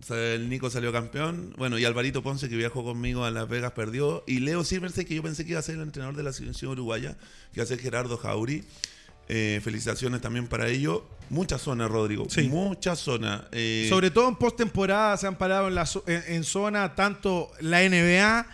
[0.01, 1.55] O sea, el Nico salió campeón.
[1.59, 4.25] Bueno, y Alvarito Ponce, que viajó conmigo a Las Vegas, perdió.
[4.27, 6.71] Y Leo Silverstein, que yo pensé que iba a ser el entrenador de la selección
[6.73, 7.17] uruguaya,
[7.53, 8.65] que va a ser Gerardo Jauri.
[9.33, 11.07] Eh, felicitaciones también para ello.
[11.29, 12.27] Mucha zona, Rodrigo.
[12.31, 12.49] Sí.
[12.49, 13.47] Mucha zona.
[13.53, 17.51] Eh, Sobre todo en postemporada se han parado en, la, zo- en, en zona tanto
[17.61, 18.47] la NBA,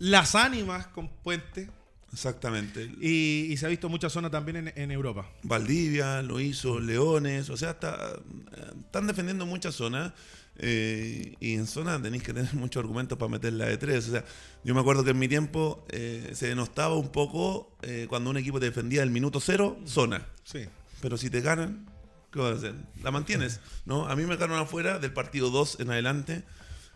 [0.00, 1.70] las ánimas con Puente
[2.12, 2.90] Exactamente.
[3.00, 5.30] y, y se ha visto mucha zona también en, en Europa.
[5.42, 8.12] Valdivia lo hizo, Leones, o sea, está-
[8.80, 10.12] están defendiendo muchas zonas.
[10.62, 14.08] eh, y en zona tenéis que tener muchos argumentos para meterla de tres.
[14.08, 14.24] O sea,
[14.64, 18.36] yo me acuerdo que en mi tiempo eh, se denostaba un poco eh, cuando un
[18.36, 20.26] equipo te defendía el minuto cero, zona.
[20.44, 20.66] Sí.
[21.00, 21.86] Pero si te ganan,
[22.32, 22.74] ¿qué vas a hacer?
[23.02, 24.06] La mantienes, ¿no?
[24.08, 26.42] A mí me ganaron afuera del partido 2 en adelante.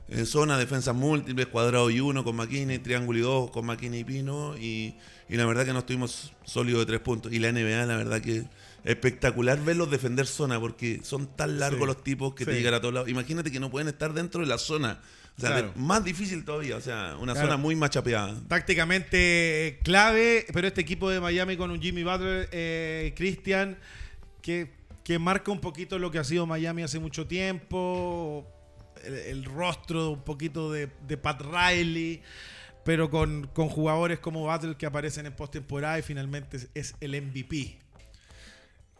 [0.09, 3.97] En zona, defensa múltiples, cuadrado y uno con Maquina y triángulo y dos con Maquina
[3.97, 4.57] y Pino.
[4.59, 4.95] Y,
[5.29, 7.33] y la verdad que no estuvimos sólidos de tres puntos.
[7.33, 8.45] Y la NBA, la verdad que
[8.85, 12.81] espectacular verlos defender zona porque son tan largos Sí, los tipos que te llegan a
[12.81, 13.09] todos lados.
[13.09, 15.01] Imagínate que no pueden estar dentro de la zona.
[15.37, 15.73] O sea, Claro.
[15.75, 16.77] más difícil todavía.
[16.77, 17.49] O sea, una Claro.
[17.49, 18.35] zona muy machapeada.
[18.47, 23.79] Tácticamente eh, clave, pero este equipo de Miami con un Jimmy Butler, eh, Christian,
[24.43, 24.71] que,
[25.03, 28.47] que marca un poquito lo que ha sido Miami hace mucho tiempo,
[29.07, 32.23] el, rostro un poquito de, Pat Riley,
[32.85, 37.79] pero con, con jugadores como Butler que aparecen en postemporada y finalmente es, el MVP.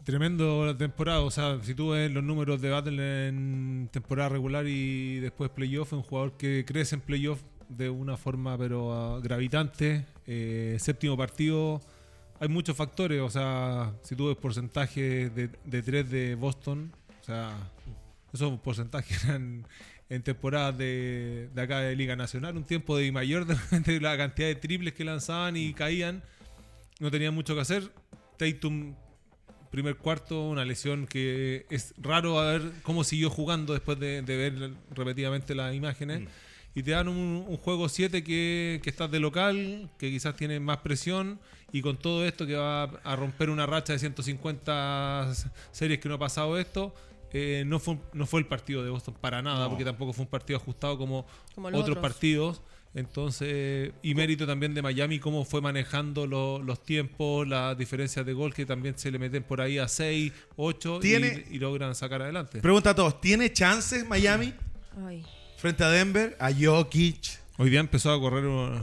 [0.03, 4.67] Tremendo la temporada, o sea, si tú ves los números de Battle en temporada regular
[4.67, 9.19] y después playoff, es un jugador que crece en playoff de una forma pero ah,
[9.19, 10.05] gravitante.
[10.27, 11.81] Eh, séptimo partido,
[12.39, 16.91] hay muchos factores, o sea, si tú ves porcentaje de, de 3 de Boston,
[17.21, 17.57] o sea,
[18.33, 19.65] esos porcentajes eran
[20.09, 24.17] en temporadas de, de acá de Liga Nacional, un tiempo de mayor de, de la
[24.17, 26.23] cantidad de triples que lanzaban y caían,
[26.99, 27.91] no tenían mucho que hacer.
[28.37, 28.95] Tatum
[29.75, 34.37] primer cuarto, una lesión que es raro a ver cómo siguió jugando después de, de
[34.37, 36.21] ver repetidamente las imágenes.
[36.21, 36.27] Mm.
[36.75, 40.61] Y te dan un, un juego 7 que, que estás de local, que quizás tiene
[40.61, 41.39] más presión,
[41.73, 45.33] y con todo esto que va a romper una racha de 150
[45.71, 46.93] series que no ha pasado esto,
[47.37, 49.69] eh, no, fue, no fue el partido de Boston para nada, No.
[49.69, 51.25] porque tampoco fue un partido ajustado como,
[51.57, 51.97] otros otros.
[51.97, 52.61] partidos.
[52.93, 58.31] Entonces, y mérito también de Miami, cómo fue manejando lo- los tiempos, las diferencias de
[58.31, 61.93] gol que también se le meten por ahí a 6, 8 Tiene- y, y logran
[61.93, 62.61] sacar adelante.
[62.61, 64.53] Pregunta a todos, ¿tiene chances Miami
[65.05, 65.23] Ay.
[65.57, 67.37] frente a Denver, a Jokic?
[67.57, 68.81] Hoy día empezó a correr una,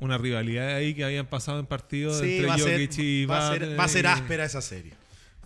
[0.00, 3.24] una rivalidad ahí que habían pasado en partidos Sí, entre va a, ser, Jokic y
[3.24, 4.92] va a ser- va a ser y- áspera esa serie.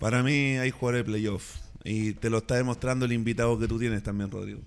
[0.00, 1.54] Para mí hay jugadores de playoff.
[1.84, 4.60] Y te lo está demostrando el invitado que tú tienes también, Rodrigo.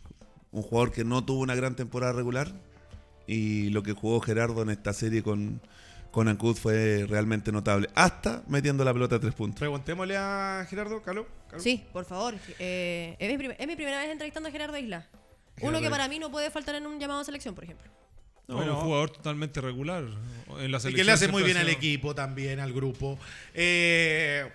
[0.52, 2.52] Un jugador que no tuvo una gran temporada regular.
[3.28, 5.62] Y lo que jugó Gerardo en esta serie con,
[6.12, 7.88] con Ancud fue realmente notable.
[7.96, 9.60] Hasta metiendo la pelota a tres puntos.
[9.60, 11.28] Preguntémosle a Gerardo, Calo.
[11.50, 11.62] Calo.
[11.62, 12.34] Sí, por favor.
[12.60, 15.08] Eh, es, mi prim- es mi primera vez entrevistando a Gerardo Isla.
[15.62, 17.90] Uno que para mí no puede faltar en un llamado a selección, por ejemplo.
[18.48, 18.74] No, Bueno.
[18.78, 20.04] un jugador totalmente regular.
[20.60, 23.20] En la Y selección que le hace muy bien al equipo también, al grupo.
[23.54, 24.50] Eh,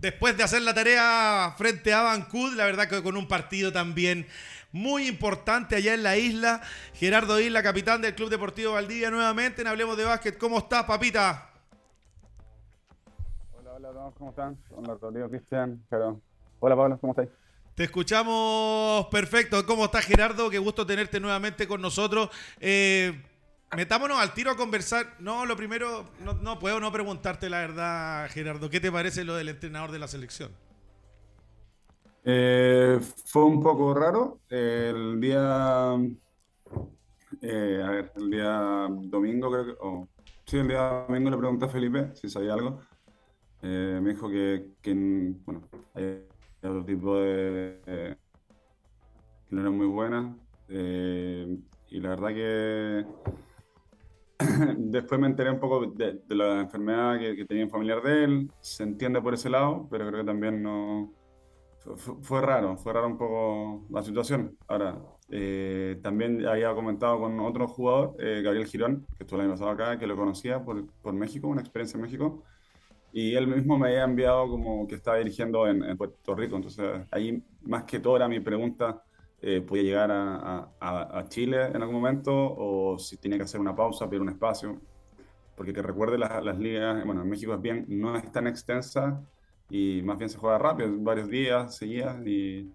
[0.00, 4.26] después de hacer la tarea frente a Vancouver, la verdad que con un partido también
[4.72, 6.62] muy importante allá en la isla.
[6.94, 10.38] Gerardo Isla, capitán del Club Deportivo Valdivia, nuevamente en Hablemos de Básquet.
[10.38, 11.50] ¿Cómo estás, papita?
[13.58, 14.58] Hola, hola todos, ¿cómo están?
[14.70, 16.20] Hola, Rodrigo, Cristian, Gerardo.
[16.60, 17.30] Hola, Pablo, ¿cómo estáis?
[17.74, 19.64] Te escuchamos perfecto.
[19.64, 20.50] ¿Cómo estás, Gerardo?
[20.50, 22.28] Qué gusto tenerte nuevamente con nosotros.
[22.60, 23.22] Eh,
[23.76, 25.16] metámonos al tiro a conversar.
[25.20, 28.70] No, lo primero, no, puedo no preguntarte la verdad, Gerardo.
[28.70, 30.50] ¿Qué te parece lo del entrenador de la selección?
[32.24, 34.40] Eh, fue un poco raro.
[34.50, 35.94] el día.
[37.42, 39.72] eh, a ver, el día domingo, creo que.
[39.80, 40.08] o-
[40.46, 42.80] sí, el día domingo le pregunté a Felipe si sabía algo.
[43.62, 44.72] Eh, me dijo que,
[45.44, 46.24] bueno, hay
[46.62, 47.80] otro tipo de.
[47.86, 48.16] eh,
[49.48, 50.36] que no era muy buena.
[50.68, 53.06] eh, y la verdad que.
[54.78, 58.24] Después me enteré un poco de, de la enfermedad que, que tenía un familiar de
[58.24, 58.50] él.
[58.60, 61.12] Se entiende por ese lado, pero creo que también no.
[61.80, 64.58] Fue, fue- raro, fue raro un poco la situación.
[64.68, 64.98] Ahora,
[65.30, 69.70] eh, también había comentado con otro jugador, eh, Gabriel Girón, que estuvo el año pasado
[69.72, 72.44] acá, que lo conocía por, por México, una experiencia en México.
[73.12, 76.56] Y él mismo me había enviado como que estaba dirigiendo en, en Puerto Rico.
[76.56, 79.02] Entonces, ahí más que todo era mi pregunta,
[79.42, 82.32] eh, ¿podía llegar a, a- a- Chile en algún momento?
[82.34, 84.80] O si tenía que hacer una pausa, pedir un espacio.
[85.56, 89.20] Porque que recuerde las, las ligas, bueno, en México es bien, no es tan extensa
[89.68, 92.72] y más bien se juega rápido, varios días seguidas y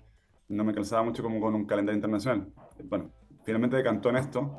[0.49, 2.47] no me calzaba mucho como con un calendario internacional.
[2.83, 3.09] Bueno,
[3.43, 4.51] finalmente decantó en esto,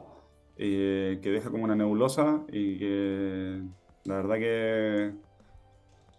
[0.57, 3.62] eh, que deja como una nebulosa y que
[4.05, 5.12] la verdad que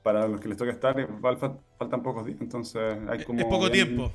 [0.03, 3.39] para los que les toca estar fal- fal- faltan pocos días, entonces hay como...
[3.39, 4.11] es poco bien- tiempo.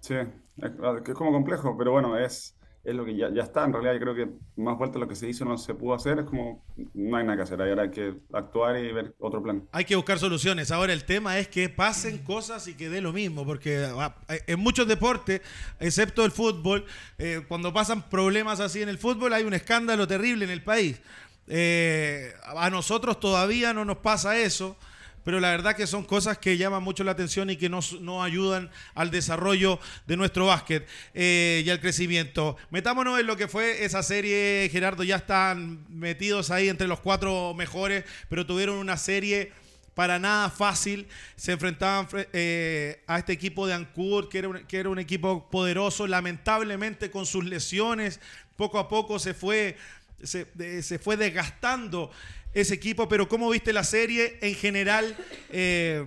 [0.00, 0.16] Sí,
[0.60, 3.64] que es como complejo, pero bueno, es, es lo que ya, ya está.
[3.64, 6.18] En realidad, yo creo que más vuelta lo que se hizo no se pudo hacer,
[6.18, 7.60] es como no hay nada que hacer.
[7.60, 9.66] Ahora hay que actuar y ver otro plan.
[9.72, 10.70] Hay que buscar soluciones.
[10.70, 14.60] Ahora el tema es que pasen cosas y que dé lo mismo, porque ah, en
[14.60, 15.40] muchos deportes,
[15.80, 16.84] excepto el fútbol,
[17.18, 21.00] eh, cuando pasan problemas así en el fútbol hay un escándalo terrible en el país.
[21.46, 24.76] Eh, a nosotros todavía no nos pasa eso,
[25.24, 28.24] pero la verdad que son cosas que llaman mucho la atención y que nos, nos
[28.24, 32.56] ayudan al desarrollo de nuestro básquet eh, y al crecimiento.
[32.70, 37.54] Metámonos en lo que fue esa serie, Gerardo, ya están metidos ahí entre los cuatro
[37.54, 39.52] mejores, pero tuvieron una serie
[39.94, 41.06] para nada fácil.
[41.36, 44.98] Se enfrentaban fre- eh, a este equipo de Ancur, que era, un, que era un
[44.98, 46.06] equipo poderoso.
[46.06, 48.20] Lamentablemente, con sus lesiones,
[48.56, 49.76] poco a poco se fue,
[50.22, 52.10] se, de- se fue desgastando
[52.54, 53.08] ese equipo.
[53.08, 55.16] Pero, ¿cómo viste la serie en general
[55.50, 56.06] eh,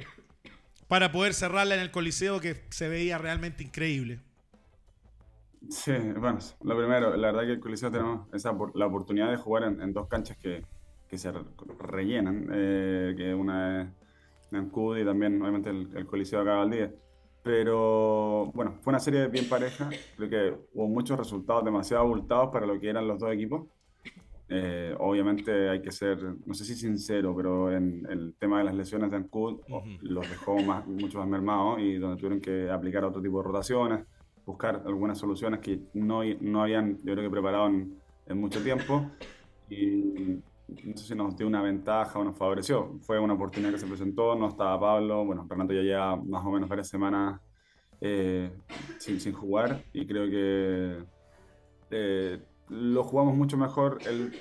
[0.88, 4.20] para poder cerrarla en el Coliseo, que se veía realmente increíble?
[5.70, 8.28] Sí, bueno, lo primero, la verdad que el Coliseo tenemos
[8.76, 10.64] la oportunidad de jugar en, en dos canchas que,
[11.10, 11.44] que se re-
[11.80, 13.90] rellenan, eh, que una es
[14.52, 16.94] Nancud y también obviamente el, el Coliseo acá al día.
[17.44, 22.66] Pero bueno, fue una serie bien pareja, creo que hubo muchos resultados demasiado abultados para
[22.66, 23.68] lo que eran los dos equipos.
[24.50, 28.76] Eh, obviamente hay que ser, no sé si sincero, pero en, el tema de las
[28.76, 29.60] lesiones de Ancud
[30.02, 34.06] los dejó más, mucho más mermados y donde tuvieron que aplicar otro tipo de rotaciones,
[34.46, 38.02] buscar algunas soluciones que no, no habían, yo creo que preparado en,
[38.40, 39.12] mucho tiempo.
[39.70, 42.98] Y no sé si nos dio una ventaja o nos favoreció.
[43.02, 46.52] Fue una oportunidad que se presentó, no estaba Pablo, bueno, Renato ya lleva más o
[46.52, 47.42] menos varias semanas
[48.00, 48.52] eh,
[49.00, 51.04] sin, sin, jugar y creo que
[51.90, 54.34] eh, lo jugamos mucho mejor el,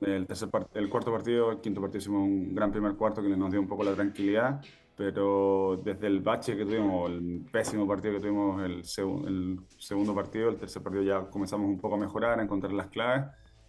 [0.00, 3.50] el, tercer el cuarto partido, el quinto partido hicimos un gran primer cuarto que nos
[3.50, 4.60] dio un poco la tranquilidad,
[4.96, 8.82] pero desde el bache que tuvimos, el pésimo partido que tuvimos el,
[9.28, 12.88] el segundo partido, el tercer partido ya comenzamos un poco a mejorar, a encontrar las
[12.88, 13.26] claves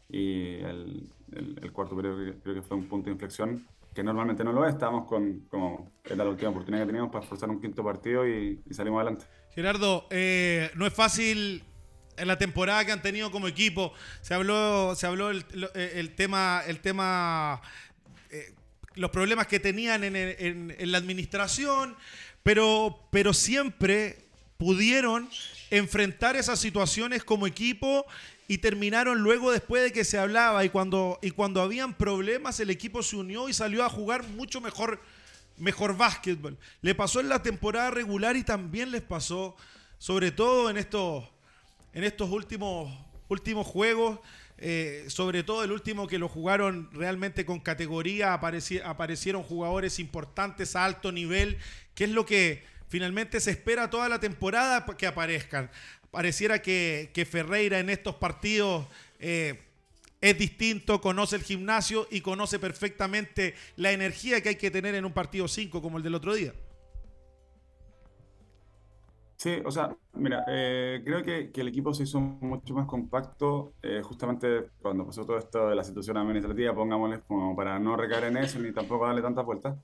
[0.09, 4.53] y el, el, cuarto periodo creo que fue un punto de inflexión que normalmente no
[4.53, 7.83] lo es, estábamos con, como era la última oportunidad que teníamos para forzar un quinto
[7.83, 9.25] partido y, salimos adelante.
[9.51, 11.63] Gerardo, eh, no es fácil
[12.19, 13.93] en la temporada que han tenido como equipo.
[14.21, 17.61] Se habló, se habló el, eh, tema, el tema
[18.29, 18.53] eh,
[18.95, 21.95] los problemas que tenían en, la administración,
[22.43, 24.25] pero, pero siempre
[24.57, 25.29] pudieron
[25.69, 28.05] enfrentar esas situaciones como equipo
[28.47, 32.71] y terminaron luego después de que se hablaba y cuando, y cuando habían problemas el
[32.71, 34.99] equipo se unió y salió a jugar mucho mejor,
[35.57, 36.57] mejor básquetbol.
[36.81, 39.55] Le pasó en la temporada regular y también les pasó,
[39.97, 41.25] sobre todo en estos
[41.93, 42.91] en estos últimos,
[43.27, 44.19] últimos juegos,
[44.57, 50.85] eh, sobre todo el último que lo jugaron realmente con categoría, aparecieron jugadores importantes a
[50.85, 51.57] alto nivel,
[51.95, 55.71] que es lo que finalmente se espera toda la temporada que aparezcan.
[56.11, 58.85] Pareciera que, Ferreira en estos partidos
[59.19, 59.61] eh,
[60.19, 65.05] es distinto, conoce el gimnasio y conoce perfectamente la energía que hay que tener en
[65.05, 66.53] un partido 5 como el del otro día.
[69.39, 73.71] Sí, o sea, mira, eh, creo que, que, el equipo se hizo mucho más compacto
[73.81, 78.25] eh, justamente cuando pasó todo esto de la situación administrativa, pongámosle como para no recaer
[78.25, 79.77] en eso ni tampoco darle tantas vueltas.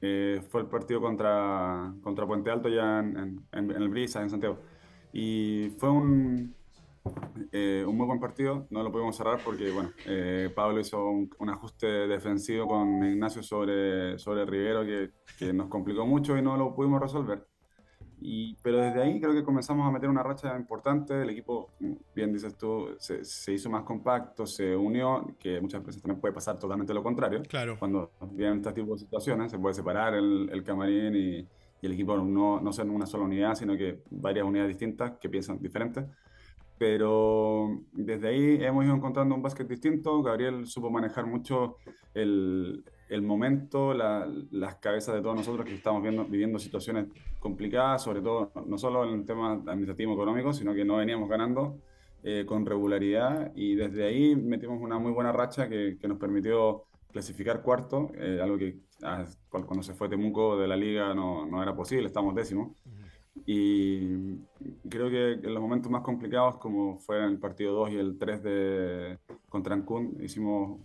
[0.00, 4.58] Eh, fue el partido contra, contra Puente Alto ya en, en, el Brisa, en Santiago.
[5.12, 6.54] Y fue un,
[7.04, 9.90] un muy buen partido, no lo pudimos cerrar porque, bueno,
[10.54, 16.06] Pablo hizo un, un, ajuste defensivo con Ignacio sobre, sobre Rivero que, que nos complicó
[16.06, 17.53] mucho y no lo pudimos resolver
[18.62, 21.22] pero desde ahí creo que comenzamos a meter una racha importante.
[21.22, 21.70] El equipo,
[22.14, 26.58] bien dices tú, se, hizo más compacto, se unió, que muchas veces también puede pasar
[26.58, 27.42] totalmente lo contrario.
[27.48, 27.76] Claro.
[27.78, 31.48] Cuando vienen este tipo de situaciones, se puede separar el, el camarín y,
[31.82, 35.60] el equipo no, no ser una sola unidad, sino que varias unidades distintas que piensan
[35.60, 36.06] diferentes.
[36.78, 40.22] Pero desde ahí hemos ido encontrando un básquet distinto.
[40.22, 41.76] Gabriel supo manejar mucho
[42.14, 47.06] el, el momento, las cabezas de todos nosotros que estamos viendo, viviendo situaciones
[47.38, 51.78] complicadas, sobre todo no solo en el tema administrativo económico, sino que no veníamos ganando
[52.22, 56.84] eh, con regularidad y desde ahí metimos una muy buena racha que, que nos permitió
[57.14, 61.62] clasificar cuarto, eh, algo que ah, cuando se fue Temuco de la liga no, no
[61.62, 62.72] era posible, estamos décimos.
[63.46, 64.36] Y
[64.88, 68.18] creo que en los momentos más complicados, como fue en el partido 2 y el
[68.18, 70.80] 3 de, contra Ancún, hicimos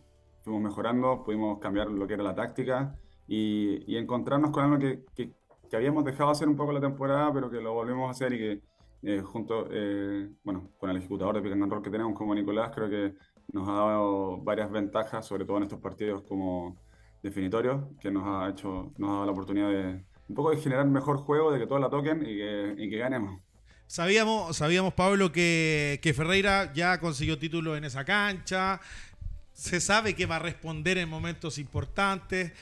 [0.49, 2.95] fuimos mejorando, pudimos cambiar lo que era la táctica
[3.27, 5.31] y, y encontrarnos con algo que, que,
[5.75, 8.61] habíamos dejado hacer un poco la temporada, pero que lo volvemos a hacer y que
[9.03, 12.89] eh, junto, eh, bueno, con el ejecutador de pick roll que tenemos como Nicolás, creo
[12.89, 13.13] que
[13.53, 16.75] nos ha dado varias ventajas, sobre todo en estos partidos como
[17.21, 20.87] definitorios, que nos ha hecho, nos ha dado la oportunidad de un poco de generar
[20.87, 23.39] mejor juego, de que todos la toquen y que, y que ganemos.
[23.85, 28.79] Sabíamos, sabíamos, Pablo, que, que Ferreira ya consiguió título en esa cancha,
[29.59, 32.53] se sabe que va a responder en momentos importantes.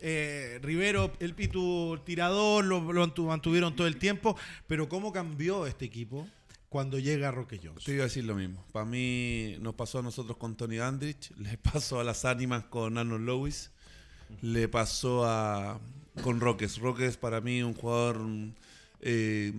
[0.00, 4.36] Eh, Rivero, el Pitu tirador, lo, mantuvieron todo el tiempo.
[4.66, 6.28] Pero ¿cómo cambió este equipo
[6.68, 7.84] cuando llega Roque Jones?
[7.84, 8.62] Te iba a decir lo mismo.
[8.70, 12.98] Para mí nos pasó a nosotros con Tony Andrich, le pasó a las ánimas con
[12.98, 13.70] Arnold Lewis,
[14.42, 15.80] le pasó a
[16.22, 16.78] con Roques.
[16.78, 18.20] Roques para mí un jugador
[19.02, 19.52] eh,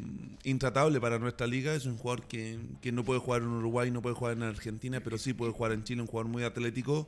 [0.43, 1.75] intratable para nuestra liga.
[1.75, 2.57] Es un jugador que,
[2.91, 5.83] no puede jugar en Uruguay, no puede jugar en Argentina, pero sí puede jugar en
[5.83, 7.07] Chile, un jugador muy atlético,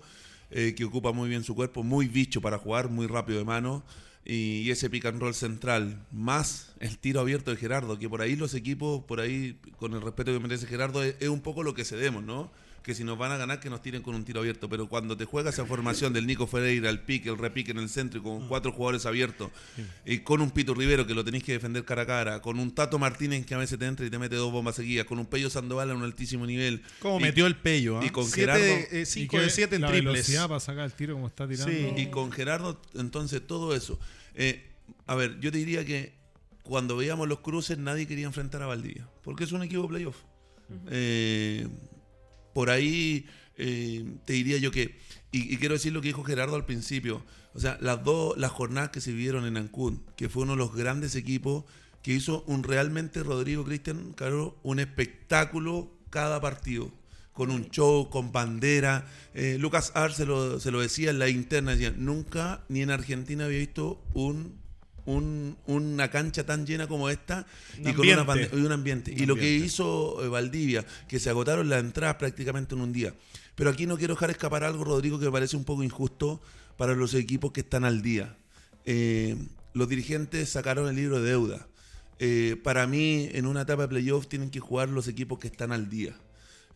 [0.52, 3.84] eh, que ocupa muy bien su cuerpo, muy bicho para jugar, muy rápido de mano.
[4.26, 8.54] Y, ese pick and central, más el tiro abierto de Gerardo, que por ahí los
[8.54, 12.24] equipos, por ahí, con el respeto que merece Gerardo, es un poco lo que cedemos,
[12.24, 12.52] ¿no?
[12.86, 15.18] Que si nos van a ganar que nos tiren con un tiro abierto, pero cuando
[15.18, 18.24] te juegas esa formación del Nico Ferreira, el pique, el repique en el centro y
[18.24, 18.48] con mm.
[18.48, 19.50] cuatro jugadores abiertos,
[20.06, 22.76] y con un Pito Rivero que lo tenéis que defender cara a cara, con un
[22.76, 25.26] Tato Martínez que a veces te entra y te mete dos bombas seguidas, con un
[25.26, 26.84] Pello Sandoval a un altísimo nivel.
[27.00, 28.12] Como metió el Pello, Y ¿ah?
[28.12, 28.64] con Gerardo.
[29.04, 30.38] 5 de 7 en la triples.
[30.48, 32.00] para sacar el tiro como está tirando.
[32.00, 34.00] Y con Gerardo, entonces todo eso.
[34.36, 34.64] Eh,
[35.08, 36.14] a ver, yo te diría que
[36.62, 40.18] cuando veíamos los cruces nadie quería enfrentar a Valdivia, porque es un equipo playoff.
[40.90, 41.68] Eh,
[42.56, 43.26] por ahí
[43.58, 44.98] eh, te diría yo que,
[45.30, 47.22] y, quiero decir lo que dijo Gerardo al principio,
[47.54, 50.60] o sea, las dos, las jornadas que se vivieron en Ancún, que fue uno de
[50.60, 51.66] los grandes equipos
[52.02, 56.94] que hizo un realmente, Rodrigo Cristian, claro, un espectáculo cada partido
[57.34, 59.06] con un show, con bandera.
[59.34, 62.90] Eh, Lucas Ar se lo, se lo decía en la interna, decía, nunca ni en
[62.90, 64.62] Argentina había visto un,
[65.06, 67.46] un- una cancha tan llena como esta
[67.80, 69.12] Un y con una y un ambiente.
[69.12, 72.92] Un y lo que hizo eh, Valdivia, que se agotaron las entradas prácticamente en un
[72.94, 73.14] día.
[73.56, 76.42] Pero aquí no quiero dejar escapar algo, Rodrigo, que me parece un poco injusto
[76.78, 78.36] para los equipos que están al día.
[78.86, 79.36] Eh,
[79.74, 81.68] los dirigentes sacaron el libro de deuda.
[82.20, 85.72] Eh, para mí, en una etapa de playoff tienen que jugar los equipos que están
[85.72, 86.16] al día.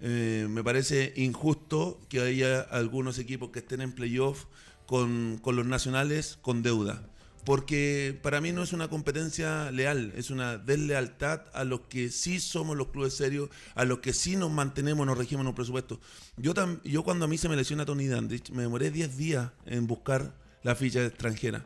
[0.02, 4.46] Eh, me parece injusto que haya algunos equipos que estén en playoff
[4.86, 7.04] con, con los nacionales con deuda.
[7.46, 12.40] Porque para mí no es una competencia leal, es una deslealtad a los que sí
[12.40, 16.00] somos los clubes serios, a los que sí nos mantenemos, nos regimos en los presupuestos.
[16.38, 19.52] Yo, tam- yo cuando a mí se me lesiona Tony Dandridge, me demoré 10 días
[19.66, 21.66] en buscar la ficha extranjera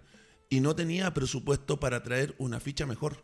[0.50, 3.24] y no tenía presupuesto para traer una ficha mejor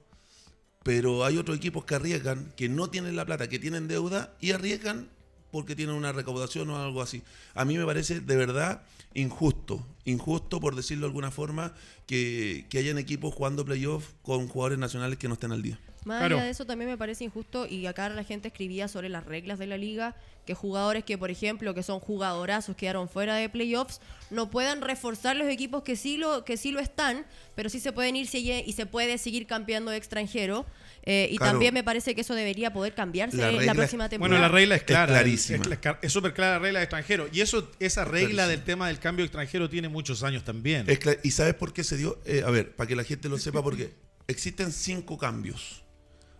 [0.81, 4.51] pero hay otros equipos que arriesgan, que no tienen la plata, que tienen deuda y
[4.51, 5.09] arriesgan
[5.51, 7.21] porque tienen una recaudación o algo así.
[7.55, 8.81] A mí me parece de verdad
[9.13, 11.73] injusto, injusto por decirlo de alguna forma,
[12.05, 15.79] que, que hayan equipos jugando playoff con jugadores nacionales que no estén al día.
[16.05, 16.37] Más Claro.
[16.37, 19.59] allá de eso también me parece injusto y acá la gente escribía sobre las reglas
[19.59, 23.99] de la liga, que jugadores que por ejemplo que son jugadorazos quedaron fuera de playoffs
[24.29, 27.91] no puedan reforzar los equipos que sí lo que sí lo están, pero sí se
[27.91, 30.65] pueden ir y se puede seguir cambiando de extranjero
[31.11, 31.53] eh, y Claro.
[31.53, 34.41] también me parece que eso debería poder cambiarse La la, próxima Bueno, temporada.
[34.41, 35.07] la regla es clara.
[35.13, 35.63] clarísima.
[35.63, 37.27] Es cla- Es súper clara la regla de extranjero.
[37.33, 38.47] Y eso, esa regla clarísima.
[38.47, 40.85] del tema del cambio extranjero tiene muchos años también.
[40.87, 42.19] Es ¿Y sabes por qué se dio?
[42.25, 43.91] Eh, a ver, para que la gente lo sepa, porque
[44.27, 45.83] existen cinco cambios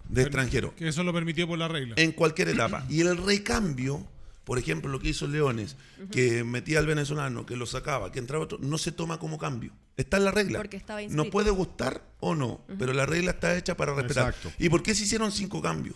[0.08, 0.76] de extranjero.
[0.76, 1.96] Que eso lo permitió por la regla.
[1.98, 2.86] en cualquier etapa.
[2.90, 4.06] Y el recambio,
[4.44, 5.78] por ejemplo, lo que hizo Leones,
[6.12, 9.72] que metía al venezolano, que lo sacaba, que entraba otro, no se toma como cambio.
[10.00, 10.60] Está en la regla.
[10.60, 11.32] Porque estaba Nos inscrito.
[11.32, 14.30] puede gustar o no, pero la regla está hecha para respetar.
[14.30, 14.52] Exacto.
[14.58, 15.96] ¿Y por qué se hicieron cinco cambios?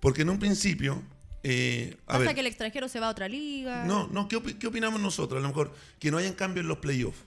[0.00, 1.02] Porque en un principio,
[1.42, 3.84] eh, a Pasa ver, que el extranjero se va a otra liga.
[3.84, 5.38] no, no, ¿qué, qué opinamos nosotros?
[5.38, 7.18] A lo mejor que no hayan cambios en los playoffs.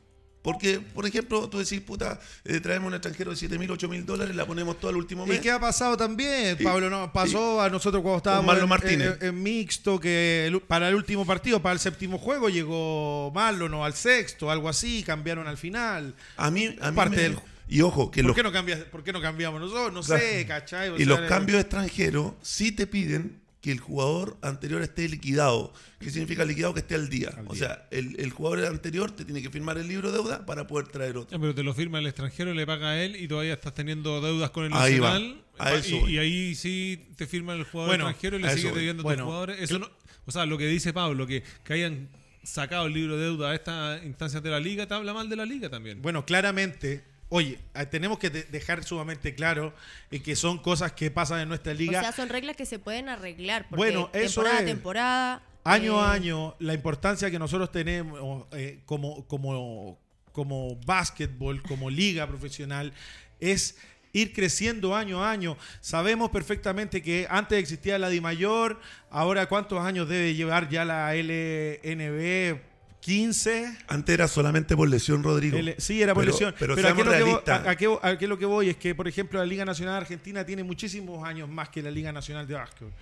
[0.41, 4.05] Porque, por ejemplo, tú decís, puta, eh, traemos un extranjero de 7 mil, 8 mil
[4.05, 5.39] dólares, la ponemos todo al último ¿Y mes.
[5.39, 6.89] qué ha pasado también, Y- Pablo?
[6.89, 9.17] No, pasó a nosotros cuando estábamos en, Martínez.
[9.21, 13.73] en- en mixto, que el- para el último partido, para el séptimo juego, llegó Marlon
[13.75, 16.15] o al sexto, algo así, cambiaron al final.
[16.37, 17.37] A mí, a mí Parte me- del-
[17.67, 19.93] Y ojo, que ¿Por los qué, no cambias, ¿Por qué no cambiamos nosotros?
[19.93, 20.21] No Claro.
[20.21, 20.89] sé, ¿cachai?
[20.89, 25.71] O Y sea, los cambios extranjeros sí te piden que el jugador anterior esté liquidado.
[25.99, 26.73] ¿Qué significa liquidado?
[26.73, 27.29] Que esté al día.
[27.37, 27.67] Al o día.
[27.67, 30.87] sea, el, el jugador anterior te tiene que firmar el libro de deuda para poder
[30.87, 31.39] traer otro.
[31.39, 34.49] Pero te lo firma el extranjero, le paga a él y todavía estás teniendo deudas
[34.49, 35.43] con el Ahí va, nacional.
[35.59, 38.57] a Pa- eso y, ahí sí te firma el jugador Bueno, extranjero y a le
[38.61, 39.59] sigue debiendo a Bueno, tus jugadores.
[39.61, 39.89] Eso no,
[40.25, 42.09] o sea, lo que dice Pablo, que, que hayan
[42.43, 45.35] sacado el libro de deuda a estas instancias de la liga, te habla mal de
[45.35, 46.01] la liga también.
[46.01, 47.03] Bueno, claramente,
[47.33, 49.73] oye, eh, tenemos que de- dejar sumamente claro
[50.11, 51.99] eh, que son cosas que pasan en nuestra O liga.
[52.01, 53.63] sea, son reglas que se pueden arreglar.
[53.69, 54.65] Porque Bueno, eso temporada es.
[54.65, 55.43] temporada.
[55.63, 59.97] año eh, a año, la importancia que nosotros tenemos eh, como, como,
[60.33, 62.93] como básquetbol, como liga profesional,
[63.39, 63.77] es
[64.13, 65.55] ir creciendo año a año.
[65.79, 68.79] Sabemos perfectamente que antes existía la DIMAYOR,
[69.09, 72.59] ahora cuántos años debe llevar ya la LNB
[73.01, 73.77] 15.
[73.87, 75.57] Antes era solamente por lesión, Rodrigo.
[75.77, 76.55] Sí, era por Pero- lesión.
[76.57, 77.65] Pero, Pero, ¿a qué, seamos lo que voy, realistas.
[77.67, 79.95] a- a qué- a qué lo que voy es que, por ejemplo, la Liga Nacional
[79.95, 82.93] Argentina tiene muchísimos años más que la Liga Nacional de Básquetbol.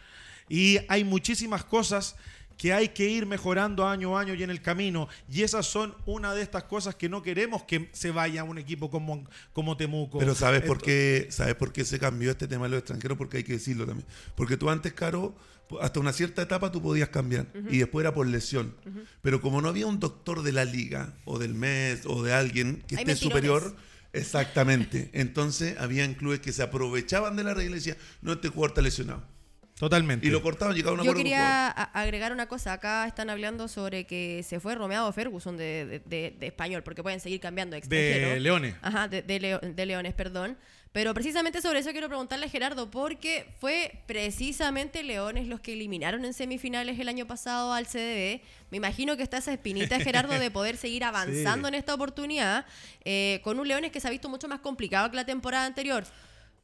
[0.48, 2.16] Y hay muchísimas cosas
[2.60, 5.08] que hay que ir mejorando año a año y en el camino.
[5.32, 8.92] Y esas son una de estas cosas que no queremos que se vaya un equipo
[8.92, 10.20] como, como Temuco.
[10.20, 13.18] Pero ¿sabes por, qué, ¿sabes por qué se cambió este tema de los extranjeros?
[13.18, 14.06] Porque hay que decirlo también.
[14.36, 15.34] Porque tú antes, Caro,
[15.80, 17.48] hasta una cierta etapa tú podías cambiar.
[17.70, 18.76] Y después era por lesión.
[19.22, 22.84] Pero como no había un doctor de la liga, o del mes, o de alguien
[22.88, 23.74] que Hay esté superior,
[24.12, 25.10] exactamente.
[25.14, 28.82] Entonces habían clubes que se aprovechaban de la regla y decían, no, este jugador está
[28.82, 29.39] lesionado.
[29.80, 30.28] Totalmente.
[30.28, 32.74] Y lo cortaban, llegaban a un Yo quería agregar una cosa.
[32.74, 37.02] Acá están hablando sobre que se fue Romeado Ferguson de, de- de- de español, porque
[37.02, 38.30] pueden seguir cambiando de extranjero.
[38.32, 38.76] de Leones.
[38.82, 40.58] Ajá, de, de Leo- de Leones, perdón.
[40.92, 46.26] Pero precisamente sobre eso quiero preguntarle a Gerardo, porque fue precisamente Leones los que eliminaron
[46.26, 48.42] en semifinales el año pasado al CDB.
[48.72, 51.74] Me imagino que está esa espinita, Gerardo, de poder seguir avanzando Sí.
[51.74, 52.66] en esta oportunidad,
[53.06, 56.04] eh, con un Leones que se ha visto mucho más complicado que la temporada anterior.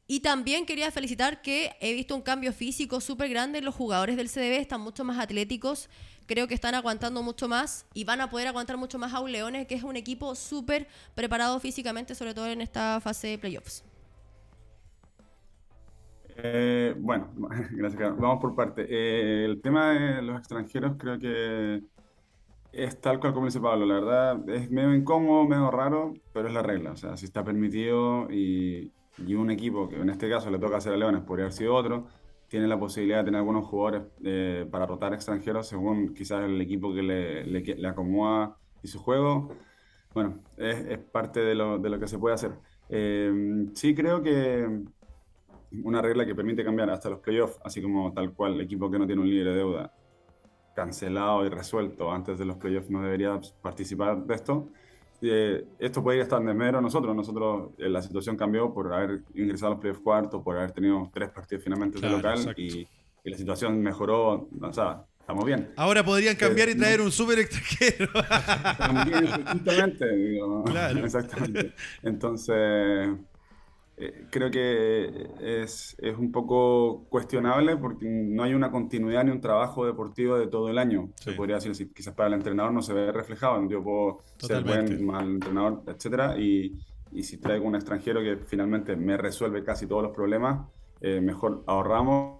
[0.08, 4.16] Y también quería felicitar que he visto un cambio físico súper grande en los jugadores
[4.16, 5.90] del CDB, están mucho más atléticos,
[6.26, 9.32] creo que están aguantando mucho más y van a poder aguantar mucho más a un
[9.32, 10.86] Leones, que es un equipo súper
[11.16, 13.84] preparado físicamente, sobre todo en esta fase de playoffs.
[16.36, 17.32] Eh, bueno,
[17.72, 18.20] gracias, Carlos.
[18.20, 18.86] Vamos por parte.
[18.88, 21.82] Eh, el tema de los extranjeros creo que
[22.72, 26.54] es tal cual como dice Pablo, la verdad es medio incómodo, medio raro, pero es
[26.54, 26.92] la regla.
[26.92, 30.76] O sea, si está permitido y, y un equipo, que en este caso le toca
[30.76, 32.06] hacer a Leones, podría haber sido otro,
[32.48, 36.94] tiene la posibilidad de tener algunos jugadores eh, para rotar extranjeros según quizás el equipo
[36.94, 39.48] que le, le, le acomoda y su juego.
[40.14, 42.52] Bueno, es, es parte de lo, de lo, que se puede hacer.
[42.88, 44.66] Eh, sí creo que
[45.82, 48.98] una regla que permite cambiar hasta los playoffs, así como tal cual el equipo que
[48.98, 49.92] no tiene un libre de deuda
[50.74, 54.68] cancelado y resuelto antes de los playoffs no debería participar de esto.
[55.22, 57.14] Eh, esto puede estar en desmedro nosotros.
[57.14, 61.10] Nosotros, eh, la situación cambió por haber ingresado a los playoffs cuartos, por haber tenido
[61.12, 62.86] tres partidos finalmente claro, de local y,
[63.24, 64.48] y, la situación mejoró.
[64.60, 65.72] O sea, estamos bien.
[65.76, 68.08] Ahora podrían cambiar eh, y traer no, un súper extranjero.
[68.78, 69.24] También,
[70.32, 70.98] digo, claro.
[71.04, 71.72] exactamente.
[72.02, 73.08] Entonces,
[73.98, 79.40] eh, creo que es, es, un poco cuestionable porque no hay una continuidad ni un
[79.40, 81.10] trabajo deportivo de todo el año.
[81.16, 81.30] Sí.
[81.30, 83.66] Se podría decir, quizás para el entrenador no se ve reflejado.
[83.68, 84.88] Yo puedo Totalmente.
[84.88, 86.78] ser buen, mal entrenador, etcétera, y,
[87.12, 90.68] y, si traigo un extranjero que finalmente me resuelve casi todos los problemas,
[91.00, 92.36] eh, mejor ahorramos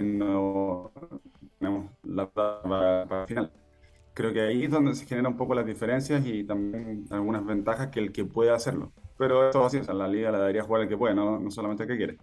[0.00, 0.92] y no
[1.58, 3.52] tenemos la para, para el final
[4.16, 7.88] creo que ahí es donde se generan un poco las diferencias y también algunas ventajas
[7.88, 8.90] que el que puede hacerlo.
[9.18, 11.50] Pero eso así, o sea, la liga la debería jugar el que puede, no, no
[11.50, 12.18] solamente el que quiere.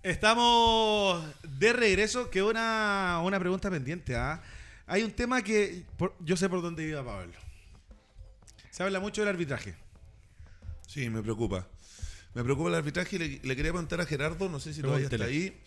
[0.03, 2.29] Estamos de regreso.
[2.29, 4.15] Que una, una pregunta pendiente.
[4.15, 4.41] ¿ah?
[4.87, 7.33] Hay un tema que por- yo sé por dónde iba Pablo.
[8.71, 9.75] Se habla mucho del arbitraje.
[10.87, 11.67] Sí, me preocupa.
[12.33, 15.07] Me preocupa el arbitraje y le, le quería preguntar a Gerardo, no sé si todavía
[15.15, 15.59] está ahí.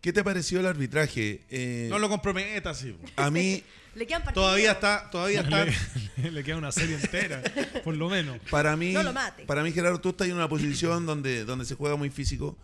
[0.00, 1.42] ¿Qué te pareció el arbitraje?
[1.50, 2.96] Eh, No lo comprometas, sí.
[3.16, 3.62] A mí,
[3.96, 4.46] Le quedan partidos.
[4.46, 5.64] Todavía está, todavía está.
[5.64, 7.42] Le, le queda una serie entera,
[7.84, 8.38] por lo menos.
[8.50, 9.44] para mí, No lo mate.
[9.46, 12.56] para mí Gerardo, tú estás en una posición donde, donde se juega muy físico,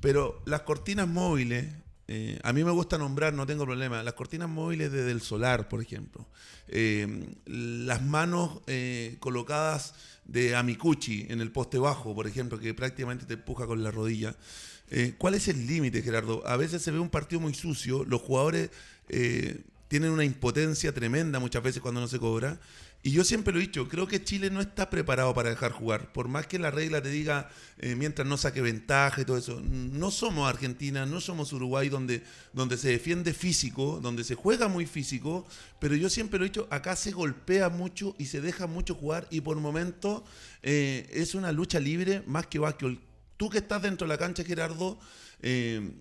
[0.00, 1.66] pero las cortinas móviles,
[2.08, 5.68] eh, a mí me gusta nombrar, no tengo problema, las cortinas móviles desde el solar,
[5.68, 6.26] por ejemplo,
[6.68, 13.26] eh, las manos eh, colocadas de Amicucci en el poste bajo, por ejemplo, que prácticamente
[13.26, 14.34] te empuja con la rodilla.
[14.90, 16.46] Eh, ¿Cuál es el límite, Gerardo?
[16.46, 18.70] A veces se ve un partido muy sucio, los jugadores
[19.08, 22.58] eh, tienen una impotencia tremenda muchas veces cuando no se cobra.
[23.06, 26.10] Y yo siempre lo he dicho, creo que Chile no está preparado para dejar jugar.
[26.14, 29.60] Por más que la regla te diga, eh, mientras no saque ventaja y todo eso.
[29.60, 32.22] No somos Argentina, no somos Uruguay, donde,
[32.54, 35.46] donde se defiende físico, donde se juega muy físico.
[35.80, 39.26] Pero yo siempre lo he dicho, acá se golpea mucho y se deja mucho jugar.
[39.30, 40.22] Y por momentos
[40.62, 42.98] eh, es una lucha libre más que básquetbol.
[43.44, 44.98] Tú que estás dentro de la cancha, Gerardo,
[45.42, 45.96] eh,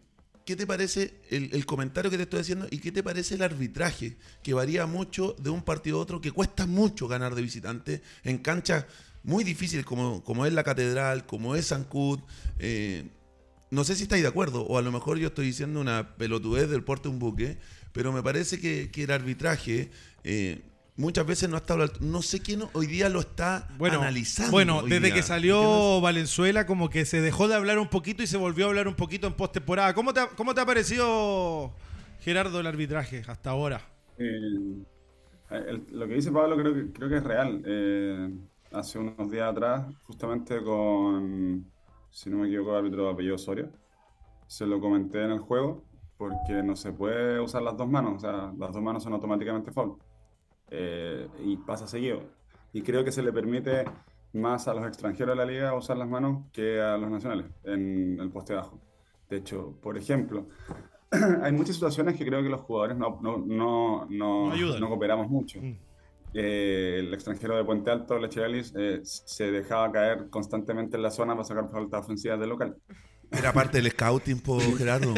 [0.46, 4.16] ¿qué te parece el, comentario que te estoy haciendo y qué te parece el arbitraje?
[4.42, 8.38] Que varía mucho de un partido a otro, que cuesta mucho ganar de visitante en
[8.38, 8.86] canchas
[9.24, 12.22] muy difíciles como, es la Catedral, como es San Cud.
[12.60, 13.10] eh,
[13.72, 16.70] no sé si estáis de acuerdo, o a lo mejor yo estoy diciendo una pelotudez
[16.70, 17.58] del porte un buque,
[17.92, 19.92] pero me parece que, que el arbitraje
[20.24, 20.62] eh,
[20.96, 21.76] muchas veces no está...
[22.00, 24.52] No sé quién hoy día lo está Bueno, analizando.
[24.52, 26.02] bueno desde día, que salió.
[26.02, 28.96] Valenzuela, como que se dejó de hablar un poquito y se volvió a hablar un
[28.96, 29.94] poquito en postemporada.
[29.94, 31.74] ¿Cómo te, ha- ¿Cómo te ha parecido,
[32.22, 33.82] Gerardo, el arbitraje hasta ahora?
[34.18, 34.26] Eh,
[35.50, 37.62] el- lo que dice Pablo creo que, creo que es real.
[37.66, 38.30] Eh,
[38.72, 41.66] hace unos días atrás, justamente con,
[42.12, 43.70] si no me equivoco, el árbitro de apellido Osorio,
[44.48, 45.84] se lo comenté en el juego
[46.18, 49.72] porque no se puede usar las dos manos, o sea, las dos manos son automáticamente
[49.72, 49.98] foul.
[50.76, 52.24] Eh, y pasa seguido.
[52.74, 53.86] Y creo que se le permite
[54.34, 58.20] más a los extranjeros de la liga usar las manos que a los nacionales en
[58.20, 58.80] el poste bajo.
[59.30, 60.48] De hecho, por ejemplo,
[61.44, 65.30] hay muchas situaciones que creo que los jugadores no, no, no, no, No no cooperamos
[65.30, 65.62] mucho.
[65.62, 65.78] Mm.
[66.34, 71.34] Eh, el extranjero de Puente Alto, Lechegalis, eh, se dejaba caer constantemente en la zona
[71.34, 72.76] para sacar faltas ofensivas del local.
[73.38, 75.14] Era parte del scouting, po, Gerardo.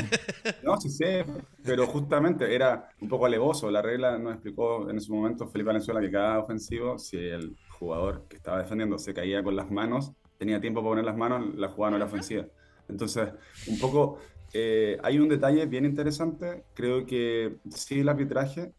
[0.63, 1.26] No, sí sé,
[1.63, 3.70] pero justamente era un poco alevoso.
[3.70, 8.26] La regla nos explicó en ese momento Felipe Valenzuela que cada ofensivo, si el jugador
[8.30, 11.70] que estaba defendiendo se caía con las manos, tenía tiempo para poner las manos, la
[11.70, 12.45] jugada no era ofensiva.
[12.88, 13.30] Entonces,
[13.68, 14.20] un poco,
[14.53, 16.63] eh, hay un detalle bien interesante.
[16.74, 18.74] Creo que sí, el arbitraje,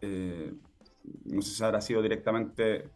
[0.00, 0.54] eh,
[1.24, 2.88] no sé si habrá sido directamente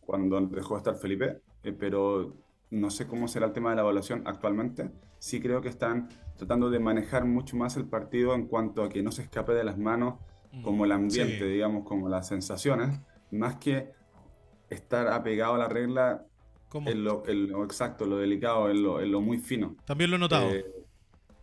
[0.00, 2.34] cuando dejó de estar Felipe, eh, pero
[2.70, 4.90] no sé cómo será el tema de la evaluación actualmente.
[5.18, 9.02] Sí creo que están tratando de manejar mucho más el partido en cuanto a que
[9.02, 10.14] no se escape de las manos
[10.62, 11.44] como el ambiente, Sí.
[11.44, 13.00] digamos, como las sensaciones,
[13.30, 13.90] más que
[14.68, 16.24] estar apegado a la regla
[16.86, 19.76] en lo, en lo exacto, lo delicado, en lo, en lo muy fino.
[19.84, 20.48] También lo he notado.
[20.50, 20.64] Eh,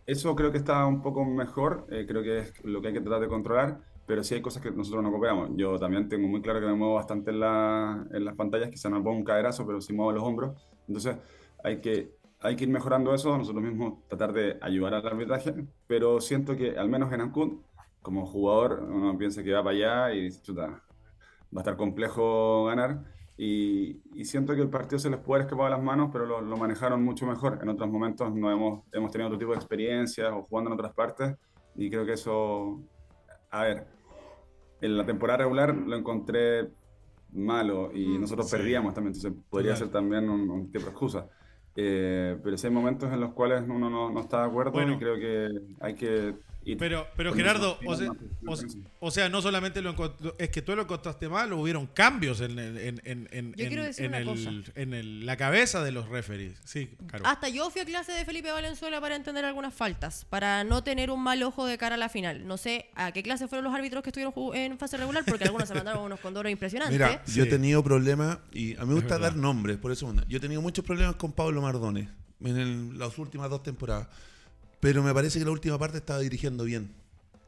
[0.06, 3.00] eso creo que está un poco mejor, eh, creo que es lo que hay que
[3.00, 5.50] tratar de controlar, pero sí hay cosas que nosotros no cooperamos.
[5.54, 8.88] Yo también tengo muy claro que me muevo bastante en, la- en las pantallas, quizá
[8.88, 10.56] no pongo un caderazo, pero sí muevo los hombros.
[10.88, 11.16] Entonces
[11.62, 15.54] hay que, hay que ir mejorando eso, nosotros mismos tratar de ayudar al arbitraje,
[15.86, 17.60] pero siento que al menos en Ancud,
[18.02, 20.80] como jugador, uno piensa que va para allá y chuta, va
[21.56, 23.04] a estar complejo ganar.
[23.36, 26.40] Y, y siento que el partido se les puede escapado de las manos, pero lo,
[26.40, 27.60] lo manejaron mucho mejor.
[27.62, 30.92] En otros momentos no hemos, hemos tenido otro tipo de experiencias o jugando en otras
[30.92, 31.36] partes.
[31.76, 32.82] Y creo que eso,
[33.50, 33.86] a ver,
[34.80, 36.70] en la temporada regular lo encontré
[37.32, 38.20] malo y Mm.
[38.22, 38.56] nosotros Sí.
[38.56, 39.86] perdíamos también, entonces podría Total.
[39.86, 41.28] ser también un, un tipo de excusa.
[41.76, 44.94] Eh, pero sí hay momentos en los cuales uno no, no está de acuerdo Bueno.
[44.94, 45.48] y creo que
[45.80, 46.34] hay que
[46.76, 48.68] Pero, pero Gerardo, o sea, más- o, más- sea-
[49.00, 52.58] o sea, no solamente lo encontró, es que tú lo encontraste mal, hubieron cambios en,
[52.58, 54.50] el- en, en, en, Yo en- quiero decir en una el- cosa.
[54.74, 56.58] en el- la cabeza de los referees.
[56.64, 57.26] Sí, claro.
[57.26, 61.10] Hasta yo fui a clase de Felipe Valenzuela para entender algunas faltas, para no tener
[61.10, 62.46] un mal ojo de cara a la final.
[62.46, 65.68] No sé a qué clase fueron los árbitros que estuvieron en fase regular, porque algunos
[65.68, 66.92] se mandaron unos condoros impresionantes.
[66.98, 70.36] Mira, yo he tenido problemas, y a mí me gusta dar nombres, por eso yo
[70.38, 72.08] he tenido muchos problemas con Pablo Mardones
[72.40, 74.08] en el- las últimas dos temporadas.
[74.80, 76.90] Pero me parece que la última parte estaba dirigiendo bien.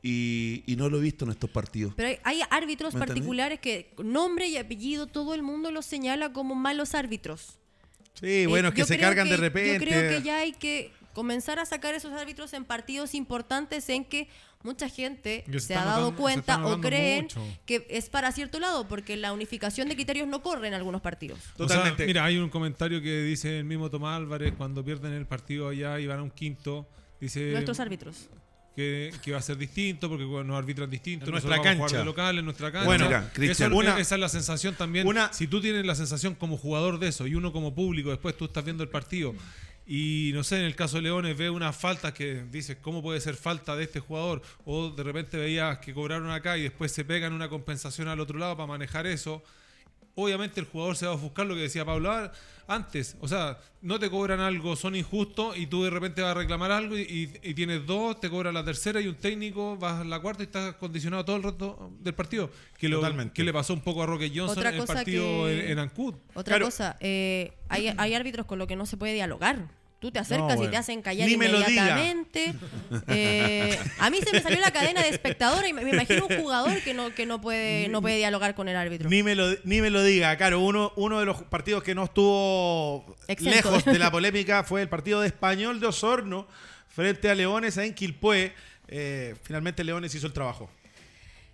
[0.02, 1.92] Y, y no lo he visto en estos partidos.
[1.94, 6.54] Pero hay, hay árbitros particulares que nombre y apellido todo el mundo los señala como
[6.54, 7.58] malos árbitros.
[8.14, 9.72] sí, bueno, Eh, es que yo se creo cargan de que- repente.
[9.74, 14.04] Yo creo que ya hay que comenzar a sacar esos árbitros en partidos importantes en
[14.06, 14.28] que
[14.62, 17.42] mucha gente Que se ha dado notando- cuenta o creen mucho.
[17.66, 21.38] que es para cierto lado, porque la unificación de criterios no corre en algunos partidos.
[21.54, 22.06] O sea, Totalmente.
[22.06, 26.00] mira, hay un comentario que dice el mismo Tomás Álvarez cuando pierden el partido allá
[26.00, 26.88] y van a un quinto.
[27.20, 28.28] Dice Nuestros árbitros.
[28.74, 31.26] que, que va a ser distinto porque bueno, nos arbitran distinto.
[31.26, 31.98] En nuestra vamos a jugar cancha.
[31.98, 32.86] de local, en nuestra cancha.
[32.86, 35.06] Bueno, Mira, Cristian, Eso- una- esa es la sensación también.
[35.06, 38.36] una- si tú tienes la sensación como jugador de eso y uno como público, después
[38.36, 39.34] tú estás viendo el partido
[39.86, 43.20] y no sé, en el caso de Leones ve una falta que dices, ¿cómo puede
[43.20, 44.40] ser falta de este jugador?
[44.64, 48.38] O de repente veías que cobraron acá y después se pegan una compensación al otro
[48.38, 49.42] lado para manejar eso.
[50.24, 52.30] Obviamente el jugador se va a buscar lo que decía Pablo
[52.66, 53.16] antes.
[53.20, 56.70] O sea, no te cobran algo, son injustos y tú de repente vas a reclamar
[56.70, 60.04] algo y, y- y tienes dos, te cobra la tercera y un técnico, vas a
[60.04, 62.48] la cuarta y estás condicionado todo el rato del partido.
[62.78, 63.34] Que, lo, Totalmente.
[63.34, 65.78] que le pasó un poco a Roque Johnson Otra en el partido que- en, en
[65.80, 66.14] Ancud.
[66.34, 66.66] Otra Claro.
[66.66, 69.66] cosa, eh, hay, hay árbitros con los que no se puede dialogar.
[70.00, 72.54] Tú te acercas No, y te hacen callar Ni inmediatamente.
[73.06, 76.40] Eh, a mí se me salió la cadena de espectador y me, me imagino un
[76.40, 79.10] jugador que no, que no puede, no puede dialogar con el árbitro.
[79.10, 80.60] Ni me lo, ni me lo diga, claro.
[80.60, 83.54] Uno, uno de los partidos que no estuvo Exento.
[83.54, 86.48] lejos de la polémica fue el partido de Español de Osorno
[86.88, 88.54] frente a Leones en Quilpué.
[88.88, 90.70] Eh, finalmente Leones hizo el trabajo.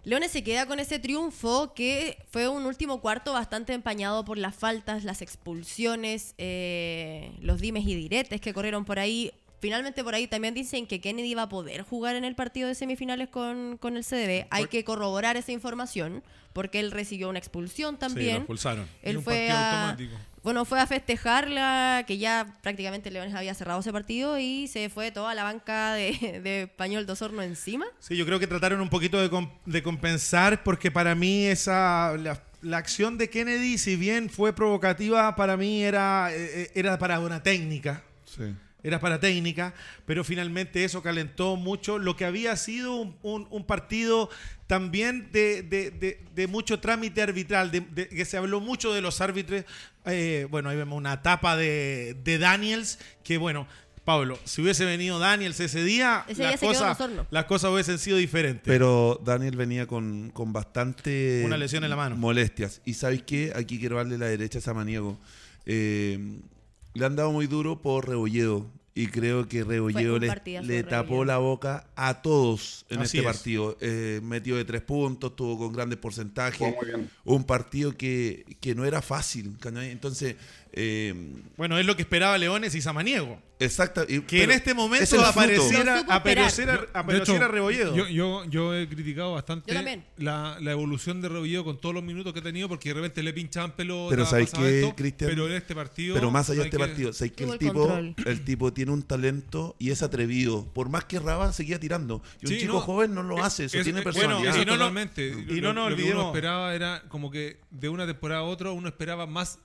[0.06, 4.54] Leones se queda con ese triunfo que fue un último cuarto bastante empañado por las
[4.54, 9.32] faltas, las expulsiones, eh, los dimes y diretes que corrieron por ahí.
[9.58, 12.74] Finalmente por ahí también dicen que Kennedy va a poder jugar en el partido de
[12.74, 14.46] semifinales con, con el CDB.
[14.50, 18.36] Hay que corroborar esa información porque él recibió una expulsión también.
[18.36, 18.86] expulsaron.
[19.02, 20.16] Y Él un fue partido a, automático.
[20.42, 25.10] bueno, fue a festejarla, que ya prácticamente Leones había cerrado ese partido y se fue
[25.10, 27.86] toda la banca de, de Español de Osorno encima.
[27.98, 32.14] Sí, yo creo que trataron un poquito de, com- de compensar porque para mí esa
[32.18, 37.20] la, la acción de Kennedy, si bien fue provocativa, para mí era, eh, era para
[37.20, 38.02] una técnica.
[38.24, 38.54] Sí.
[38.86, 39.74] Era para técnica,
[40.06, 44.30] pero finalmente eso calentó mucho lo que había sido un, un- un partido
[44.68, 49.00] también de, de- de- de mucho trámite arbitral, de, de- que se habló mucho de
[49.00, 49.64] los árbitros.
[50.06, 53.66] Eh, bueno, ahí vemos una tapa de, de Daniels, que bueno,
[54.04, 56.96] Pablo, si hubiese venido Daniels ese día, Ese cosas,
[57.30, 58.62] las cosas hubiesen sido diferentes.
[58.64, 61.42] Pero Daniel venía con, con bastante...
[61.44, 62.14] Una lesión en la mano.
[62.14, 62.82] Molestias.
[62.84, 63.52] Y ¿sabes qué?
[63.56, 65.18] Aquí quiero darle la derecha a Samaniego.
[65.64, 66.38] Eh,
[66.96, 68.66] le han dado muy duro por Rebolledo.
[68.94, 70.28] Y creo que Rebolledo le,
[70.84, 71.24] tapó Rebolledo.
[71.26, 73.36] la boca a todos en Así este es.
[73.36, 73.76] partido.
[73.82, 76.74] Eh, metió de tres puntos, tuvo con grandes porcentajes.
[76.74, 77.10] Muy bien.
[77.24, 79.54] Un partido que, que no era fácil.
[79.62, 80.36] Entonces,
[80.78, 81.14] eh,
[81.56, 83.40] bueno, es lo que esperaba Leones y Samaniego.
[83.58, 84.04] exacta.
[84.06, 87.96] y- Que en este es momento apareciera, apareciera, apareciera Rebolledo.
[87.96, 89.72] Yo, yo, yo he criticado bastante
[90.18, 93.22] la, la evolución de Rebolledo con todos los minutos que ha tenido, porque de repente
[93.22, 94.10] le pinchaban pelota.
[94.10, 95.30] Pero ¿sabes esto, Cristian?
[95.30, 96.14] Pero en este partido.
[96.14, 98.72] Pero más allá no de este que- partido, ¿sabes que el el tipo, el tipo
[98.74, 100.66] tiene un talento y es atrevido.
[100.74, 102.22] Por más que Raba seguía tirando.
[102.42, 104.38] Y un Sí, chico no, joven no lo hace, eso es- tiene personalidad.
[104.40, 105.28] Bueno, Y eso no, no- totalmente.
[105.48, 108.44] y Lo- no nos lo que uno esperaba era como que de una temporada a
[108.44, 109.58] otra uno esperaba más,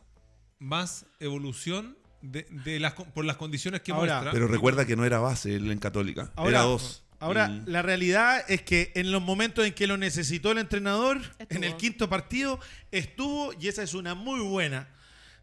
[0.62, 4.32] más evolución de, de las, por las condiciones que Ahora, muestra.
[4.32, 6.32] Pero recuerda que no era base él en Católica.
[6.36, 7.04] Ahora- era dos.
[7.20, 11.18] Ahora, Y- la realidad es que en los momentos en que lo necesitó el entrenador,
[11.38, 11.58] Estuvo.
[11.58, 12.60] en el quinto partido,
[12.92, 14.88] estuvo, y esa es una muy buena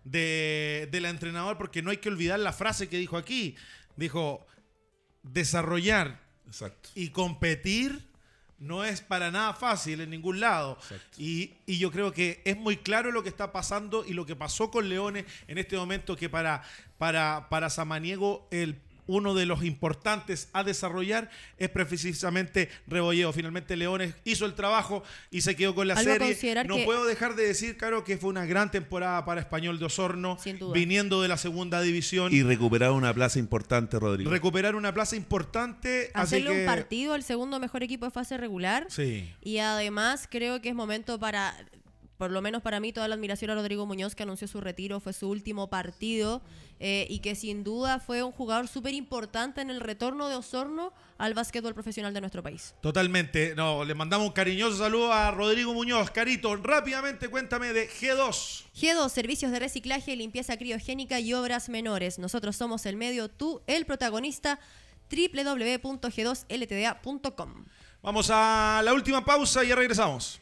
[0.05, 3.55] de, del entrenador, porque no hay que olvidar la frase que dijo aquí.
[3.97, 4.45] Dijo,
[5.23, 6.91] desarrollar Exacto.
[6.95, 8.08] y competir
[8.59, 10.79] no es para nada fácil en ningún lado.
[11.17, 14.37] Y, y yo creo que es muy claro lo que está pasando y lo que
[14.37, 16.63] pasó con Leones en este momento, que para,
[16.99, 23.33] para, para Samaniego el uno de los importantes a desarrollar es precisamente Rebolledo.
[23.33, 26.37] Finalmente Leones hizo el trabajo y se quedó con la serie.
[26.65, 29.87] No que- puedo dejar de decir, claro, que fue una gran temporada para Español de
[29.87, 30.73] Osorno, Sin duda.
[30.75, 32.33] viniendo de la segunda división.
[32.33, 34.31] Y recuperar una plaza importante, Rodrigo.
[34.31, 36.11] recuperar una plaza importante.
[36.15, 38.87] así Hacerle que- un partido al segundo mejor equipo de fase regular.
[38.91, 39.33] Sí.
[39.43, 41.55] Y además creo que es momento para,
[42.19, 44.99] por lo menos para mí, toda la admiración a Rodrigo Muñoz que anunció su retiro,
[44.99, 46.43] fue su último partido
[46.81, 50.93] eh, y que sin duda fue un jugador súper importante en el retorno de Osorno
[51.17, 52.75] al básquetbol profesional de nuestro país.
[52.81, 53.55] Totalmente.
[53.55, 56.11] No, le mandamos un cariñoso saludo a Rodrigo Muñoz.
[56.11, 58.65] Carito, rápidamente cuéntame de G2.
[58.75, 62.19] G2, servicios de reciclaje, limpieza criogénica y obras menores.
[62.19, 64.59] Nosotros somos el medio, tú, el protagonista,
[65.09, 67.65] www.g2ltda.com.
[68.03, 70.41] Vamos a la última pausa y ya regresamos.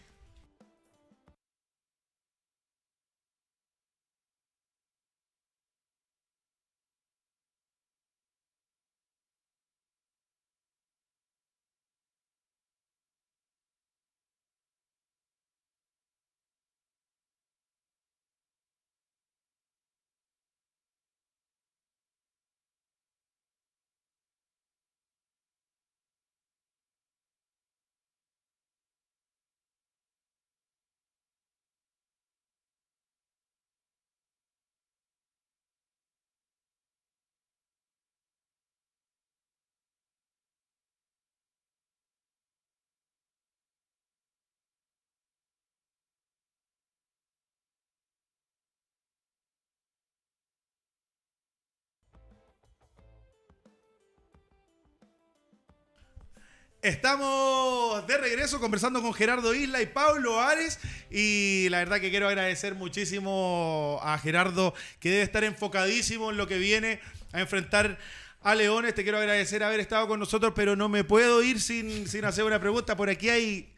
[56.87, 60.79] Estamos de regreso conversando con Gerardo Isla y Pablo Ares
[61.11, 66.47] y la verdad que quiero agradecer muchísimo a Gerardo que debe estar enfocadísimo en lo
[66.47, 67.01] que viene
[67.33, 67.99] a enfrentar
[68.41, 68.95] a Leones.
[68.95, 72.45] Te quiero agradecer haber estado con nosotros, pero no me puedo ir sin, sin hacer
[72.45, 72.97] una pregunta.
[72.97, 73.69] Por aquí hay,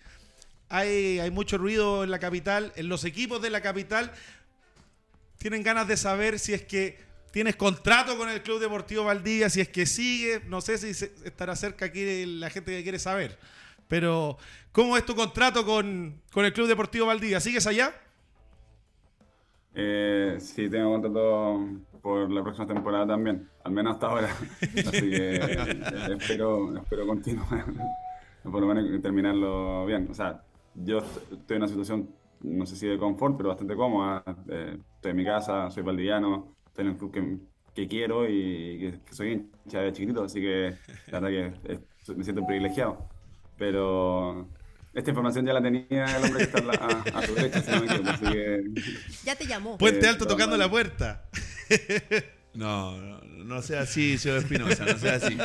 [0.69, 4.13] hay, hay mucho ruido en la capital, en los equipos de la capital.
[5.39, 9.61] Tienen ganas de saber si es que tienes contrato con el Club Deportivo Valdivia, si
[9.61, 13.39] es que sigue, no sé si se- estará cerca aquí la gente que quiere saber.
[13.89, 14.37] Pero,
[14.72, 17.41] ¿cómo es tu contrato con, con el Club Deportivo Valdivia?
[17.41, 17.95] ¿Sigues allá?
[19.74, 21.59] Eh, sí, tengo contrato
[22.03, 24.29] por la próxima temporada también, al menos hasta ahora.
[24.62, 27.64] Así que eh, espero, espero continuar,
[28.43, 30.09] por lo menos terminarlo bien.
[30.11, 30.43] O sea,
[30.74, 32.09] yo est- estoy en una situación,
[32.41, 34.22] no sé si de confort, pero bastante cómoda.
[34.49, 37.39] Eh, estoy en mi casa, soy valdiviano, estoy en el club que,
[37.74, 40.74] que quiero y que, que soy hincha de chiquitito, así que
[41.11, 41.29] la verdad
[41.64, 41.79] que eh,
[42.16, 43.09] me siento privilegiado.
[43.57, 44.49] Pero
[44.95, 47.81] esta información ya la tenía el hombre que está a, a- tu derecha, si no
[47.81, 48.61] me equivoco, así que...
[49.24, 49.76] Ya te llamó.
[49.79, 51.24] Puente Eh, Alto tocando la puerta.
[52.55, 55.39] No, no, no sea así, señor Espinosa, no sea así.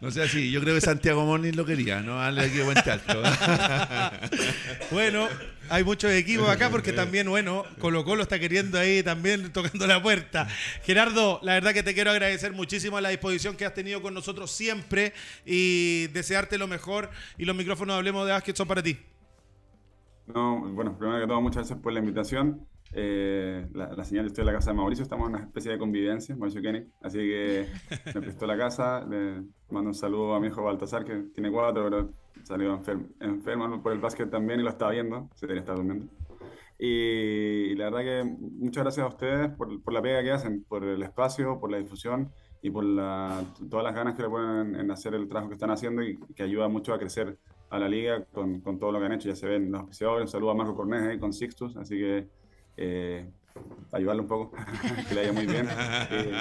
[0.00, 0.50] No sea así.
[0.50, 2.16] Yo creo que Santiago Moni lo quería, ¿no?
[2.16, 3.22] Dale aquí Puente Alto.
[4.90, 5.28] Bueno,
[5.68, 10.02] hay muchos equipos acá porque también, bueno, Colo Colo está queriendo ahí también tocando la
[10.02, 10.48] puerta.
[10.82, 14.50] Gerardo, la verdad que te quiero agradecer muchísimo la disposición que has tenido con nosotros
[14.50, 15.12] siempre
[15.44, 17.10] y desearte lo mejor.
[17.38, 18.98] Y los micrófonos de Hablemos de Básquet son para ti.
[20.26, 22.66] No, bueno, primero que todo, muchas gracias por la invitación.
[22.92, 25.78] Eh, la, la señal, estoy en la casa de Mauricio, estamos en una especie de
[25.78, 27.66] convivencia, Mauricio Kenny, así que
[28.14, 29.04] me prestó la casa.
[29.04, 32.10] Le mando un saludo a mi hijo Baltasar, que tiene cuatro, pero
[32.44, 36.06] salió enfer- enfermo por el básquet también y lo está viendo, se debería estar durmiendo.
[36.78, 40.84] Y, la verdad que muchas gracias a ustedes por, por la pega que hacen, por
[40.84, 42.30] el espacio, por la difusión
[42.62, 45.70] y por la- todas las ganas que le ponen en hacer el trabajo que están
[45.70, 47.38] haciendo y que ayuda mucho a crecer
[47.70, 49.28] a la liga con, con todo lo que han hecho.
[49.28, 50.22] Ya se ven los auspiciadores.
[50.26, 52.28] Un saludo a Marco Cornés ahí con Sixtus, así que
[52.76, 53.30] eh,
[53.92, 54.56] ayudarle un poco,
[55.08, 55.68] que le vaya muy bien.
[56.10, 56.32] Eh,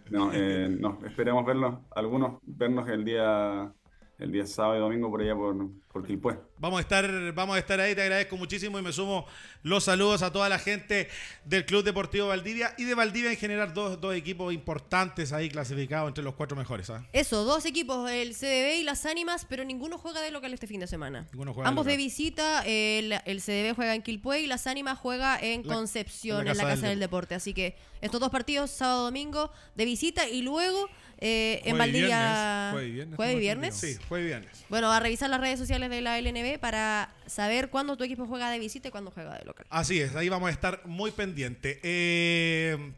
[0.10, 3.72] no, eh, no, esperemos verlos, algunos vernos el día,
[4.18, 5.54] el día sábado y domingo por allá por,
[5.92, 6.38] por Quilpué.
[6.58, 9.26] Vamos a estar, vamos a estar ahí, te agradezco muchísimo y me sumo
[9.62, 11.08] los saludos a toda la gente
[11.44, 16.08] del Club Deportivo Valdivia y de Valdivia en general, dos, dos equipos importantes ahí clasificados
[16.08, 16.88] entre los cuatro mejores.
[16.88, 17.04] ¿ah?
[17.12, 20.80] Eso, dos equipos, el CDB y las Ánimas, pero ninguno juega de local este fin
[20.80, 21.26] de semana.
[21.32, 22.04] Ninguno juega de Ambos de local.
[22.04, 26.44] visita, el, el CDB juega en Quilpué y las Ánimas juega en La- Concepción, en
[26.46, 27.34] la en la Casa Casa del del Deporte.
[27.34, 30.88] Así que estos dos partidos, sábado domingo, de visita y luego
[31.18, 32.70] eh, en Valdivia.
[32.72, 34.56] jueves y viernes, Jueves y viernes.
[34.56, 34.66] Sí.
[34.68, 38.50] Bueno, a revisar las redes sociales de la LNB para saber cuándo tu equipo juega
[38.50, 39.66] de visita y cuándo juega de local.
[39.70, 41.78] Así es, ahí vamos a estar muy pendientes.
[41.82, 42.92] Eh,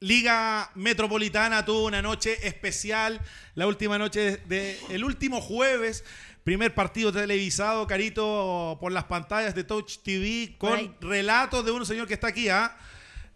[0.00, 3.20] Liga Metropolitana tuvo una noche especial,
[3.54, 6.04] la última noche de, el último jueves,
[6.44, 12.06] primer partido televisado, Carito, por las pantallas de Touch TV, con relatos de un señor
[12.06, 12.76] que está aquí, ¿ah?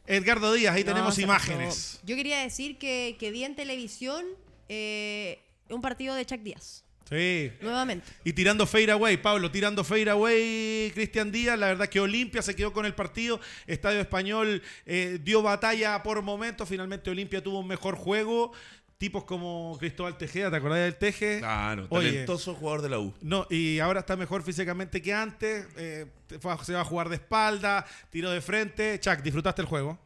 [0.09, 2.01] Edgardo Díaz, ahí No, tenemos imágenes.
[2.03, 4.25] Yo quería decir que, que vi en televisión
[4.69, 5.39] eh,
[5.69, 6.85] un partido de Chuck Díaz.
[7.09, 7.51] Sí.
[7.63, 8.07] Nuevamente.
[8.23, 11.59] Y tirando fade away, Pablo, tirando fade away, Cristian Díaz.
[11.59, 13.41] La verdad que Olimpia se quedó con el partido.
[13.67, 16.69] Estadio Español eh, dio batalla por momentos.
[16.69, 18.53] Finalmente Olimpia tuvo un mejor juego.
[18.99, 21.39] Tipos como Cristóbal Tejeda, ¿te acordás del Teje?
[21.39, 22.09] Claro, Oye.
[22.11, 23.15] talentoso jugador de la U.
[23.23, 25.69] No, y ahora está mejor físicamente que antes.
[25.77, 28.99] eh, se va a jugar de espalda, tiro de frente.
[28.99, 29.97] Chuck, ¿disfrutaste el juego?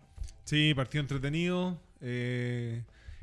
[0.45, 1.81] Sí, partido entretenido.
[2.03, 2.83] eh,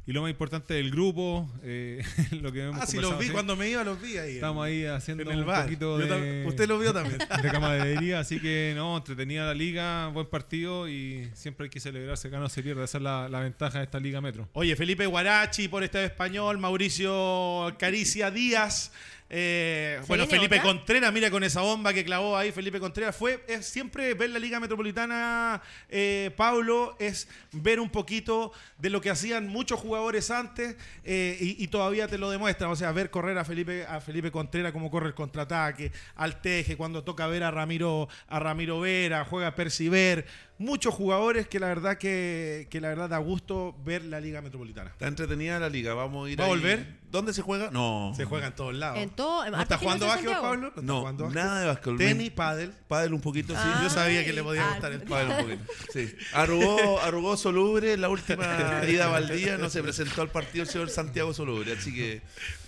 [0.09, 2.03] y lo más importante del grupo, eh,
[2.41, 3.31] lo que hemos Ah, sí, los vi sí.
[3.31, 4.35] cuando me iba, los vi ahí.
[4.35, 5.65] Estamos ahí haciendo en el un bar.
[5.65, 6.47] poquito de...
[6.47, 7.19] Usted lo vio también.
[7.43, 12.31] de camaradería, así que no, entretenida la liga, buen partido y siempre hay que celebrarse,
[12.31, 14.49] que no se pierde, esa es la, la ventaja de esta liga metro.
[14.53, 18.91] Oye, Felipe Guarachi por Estadio Español, Mauricio Caricia Díaz.
[19.29, 20.63] Eh, ¿Se bueno, Felipe otra?
[20.63, 23.15] Contreras, mira con esa bomba que clavó ahí Felipe Contreras.
[23.15, 29.01] Fue es siempre ver la Liga Metropolitana, eh, Pablo, es ver un poquito de lo
[29.01, 32.71] que hacían muchos jugadores antes eh, y, y todavía te lo demuestran.
[32.71, 36.75] O sea, ver correr a Felipe, a Felipe Contreras, cómo corre el contraataque, al Teje,
[36.75, 40.25] cuando toca ver a Ramiro, a Ramiro Vera, juega Perciber.
[40.59, 44.89] Muchos jugadores que la verdad que, que la verdad da gusto ver la Liga Metropolitana.
[44.91, 46.51] Está entretenida la liga, vamos a ir ¿Va a ahí.
[46.53, 46.99] volver?
[47.09, 47.71] ¿Dónde se juega?
[47.71, 48.13] No.
[48.15, 48.99] Se juega en todos lados.
[48.99, 49.45] En todo.
[49.45, 50.53] en ¿No está jugando gimnasio en básquet, Santiago.
[50.53, 50.67] Pablo?
[50.67, 51.97] está No, jugando nada de básquetbol.
[51.97, 52.73] Tenis, pádel.
[52.87, 53.59] Pádel un poquito, sí.
[53.63, 53.79] Ah.
[53.81, 55.05] Yo sabía que le podía Ay, gustar el ah.
[55.07, 55.27] pádel.
[55.29, 55.73] Pádel un poquito.
[55.93, 56.13] Sí.
[56.33, 60.69] Arrugó, arrugó Solubre en la última ida a Valdía, no se presentó al partido el
[60.69, 62.21] señor Santiago Solubre, así que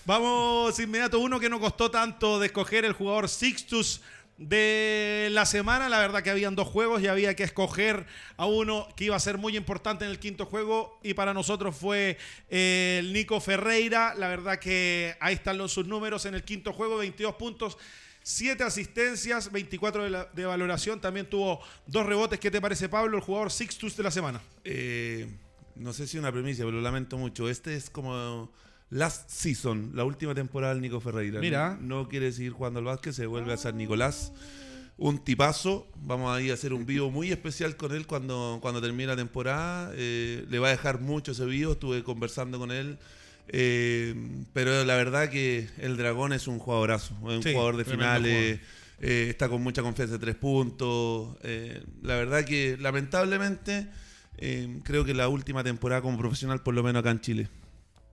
[0.05, 1.19] Vamos inmediato.
[1.19, 4.01] Uno que no costó tanto de escoger el jugador Sixtus
[4.41, 5.87] de la semana.
[5.87, 8.05] La verdad que habían dos juegos y había que escoger
[8.37, 11.75] a uno que iba a ser muy importante en el quinto juego y para nosotros
[11.75, 12.17] fue
[12.49, 14.15] eh, el Nico Ferreira.
[14.15, 17.77] La verdad que ahí están los, sus números en el quinto juego, 22 puntos.
[18.23, 20.99] 7 asistencias, 24 de, valoración.
[20.99, 22.39] También tuvo dos rebotes.
[22.39, 24.41] ¿Qué te parece, Pablo, el jugador Sixtus de la semana?
[24.63, 25.27] Eh,
[25.75, 27.49] no sé si una premisa, pero lo lamento mucho.
[27.49, 28.51] Este es como
[28.91, 31.39] last season, la última temporada del Nico Ferreira.
[31.39, 31.77] Mira.
[31.81, 34.31] No, no quiere seguir jugando al básquet, se vuelve a San Nicolás.
[34.97, 35.87] Un tipazo.
[35.95, 39.15] Vamos a ir a hacer un vivo muy especial con él cuando, cuando termine la
[39.15, 39.91] temporada.
[39.95, 41.71] Eh, le va a dejar mucho ese vivo.
[41.71, 42.99] Estuve conversando con él.
[43.47, 44.13] Eh,
[44.53, 47.15] pero la verdad que el Dragón es un jugadorazo.
[47.29, 48.59] Es un Sí, jugador de finales.
[48.99, 51.35] eh, está con mucha confianza de tres puntos.
[52.03, 53.87] La verdad que lamentablemente
[54.83, 57.47] creo que la última temporada como profesional, por lo menos acá en Chile.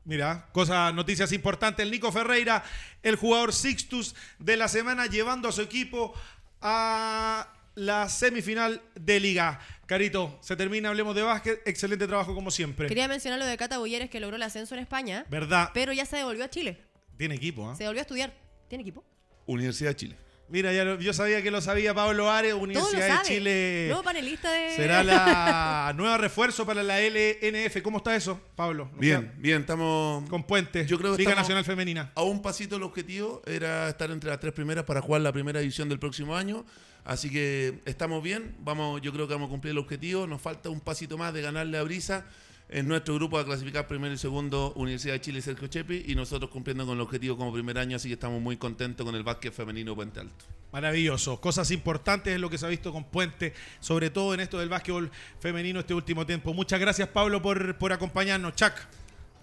[0.04, 1.84] Mira, cosas, noticias importantes.
[1.84, 2.64] El Nico Ferreira,
[3.02, 6.14] el jugador Sixtus de la semana, llevando a su equipo
[6.60, 9.60] a la semifinal de Liga.
[9.86, 11.60] Carito, se termina, hablemos de básquet.
[11.66, 12.88] Excelente trabajo como siempre.
[12.88, 15.70] Quería mencionar lo de Cata Boyeres que logró el ascenso en España, ¿Verdad?
[15.74, 16.78] pero ya se devolvió a Chile.
[17.16, 17.74] Tiene equipo, ¿ah?
[17.74, 18.34] Se devolvió a estudiar.
[18.68, 19.04] ¿Tiene equipo?
[19.46, 20.16] Universidad de Chile.
[20.50, 23.28] Mira, ya lo- yo sabía que lo sabía Pablo Ares, Universidad de.
[23.28, 23.84] Chile.
[23.88, 24.70] Nuevo panelista de...
[24.76, 27.82] Será la nueva refuerzo para la LNF.
[27.82, 28.90] ¿Cómo está eso, Pablo?
[28.98, 32.12] Bien, bien, estamos Con Puente, Yo creo que Liga Nacional Femenina.
[32.14, 35.60] a un pasito el objetivo, era estar entre las tres primeras para jugar la primera
[35.60, 36.64] división del próximo año.
[37.04, 40.26] Así que estamos bien, vamos, yo creo que vamos a cumplir el objetivo.
[40.26, 42.24] Nos falta un pasito más de ganarle a Brisa.
[42.70, 46.14] En nuestro grupo a clasificar primero y segundo Universidad de Chile y Sergio Chepi y
[46.14, 49.22] nosotros cumpliendo con el objetivo como primer año, así que estamos muy contentos con el
[49.22, 50.44] básquet femenino Puente Alto.
[50.70, 51.40] Maravilloso.
[51.40, 54.68] Cosas importantes es lo que se ha visto con Puente, sobre todo en esto del
[54.68, 55.10] básquetbol
[55.40, 56.52] femenino este último tiempo.
[56.52, 58.54] Muchas gracias, Pablo, por, por acompañarnos.
[58.54, 58.86] Chac.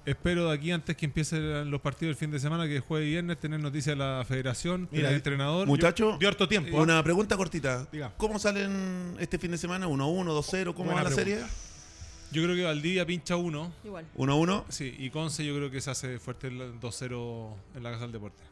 [0.06, 3.40] Espero de aquí antes que empiecen los partidos del fin de semana, que juegue viernes,
[3.40, 5.66] tener noticias de la federación, Mira, del entrenador.
[5.66, 6.78] Muchachos, Dio harto tiempo.
[6.78, 6.84] ¿ah?
[6.84, 7.88] una pregunta cortita.
[7.92, 8.14] Diga.
[8.18, 9.88] ¿Cómo salen este fin de semana?
[9.88, 10.76] ¿1-1, 2-0?
[10.76, 11.16] ¿Cómo Buena va la pregunta.
[11.16, 11.75] serie?
[12.36, 13.72] Yo creo que Valdivia pincha uno.
[13.84, 14.06] Igual.
[14.18, 14.66] 1-1.
[14.70, 18.12] Sí, y Conce yo creo que se hace fuerte el 2-0 en la Casa del
[18.12, 18.44] Deporte.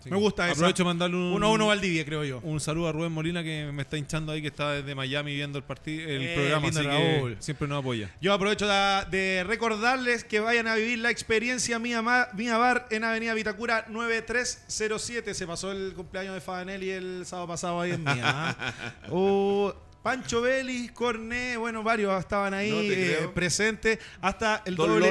[0.00, 0.54] Así Me gusta esa.
[0.54, 2.40] Aprovecho de mandarle un, 1-1 Valdivia, creo yo.
[2.42, 5.58] un saludo a Rubén Molina que me está hinchando ahí, que está desde Miami viendo
[5.58, 8.12] el partido, el Eh, programa, así que siempre nos apoya.
[8.20, 12.88] Yo aprovecho de, de recordarles que vayan a vivir la experiencia Mía, Ma- Mía Bar
[12.90, 15.34] en Avenida Vitacura 9307.
[15.34, 18.22] Se pasó el cumpleaños de Fabanelli el sábado pasado ahí en Mía.
[18.24, 18.74] ¿ah?
[19.10, 19.70] Uh,
[20.02, 23.98] Pancho Vélez, Corné, bueno, varios estaban ahí No eh, presentes.
[24.20, 25.08] Hasta el doble,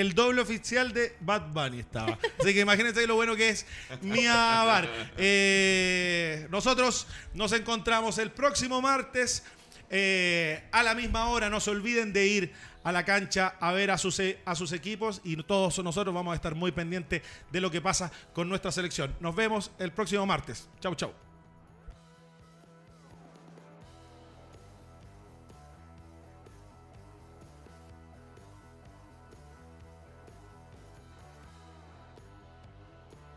[0.00, 2.18] el, doble oficial de Bad Bunny estaba.
[2.40, 3.66] Así que imagínense lo bueno que es
[4.00, 4.88] Mía Bar.
[5.18, 9.44] Eh, nosotros nos encontramos el próximo martes
[9.90, 11.50] eh, a la misma hora.
[11.50, 12.52] No se olviden de ir
[12.84, 16.36] a la cancha a ver a sus, a sus equipos y todos nosotros vamos a
[16.36, 19.14] estar muy pendientes de lo que pasa con nuestra selección.
[19.20, 20.68] Nos vemos el próximo martes.
[20.80, 21.21] Chau, chau.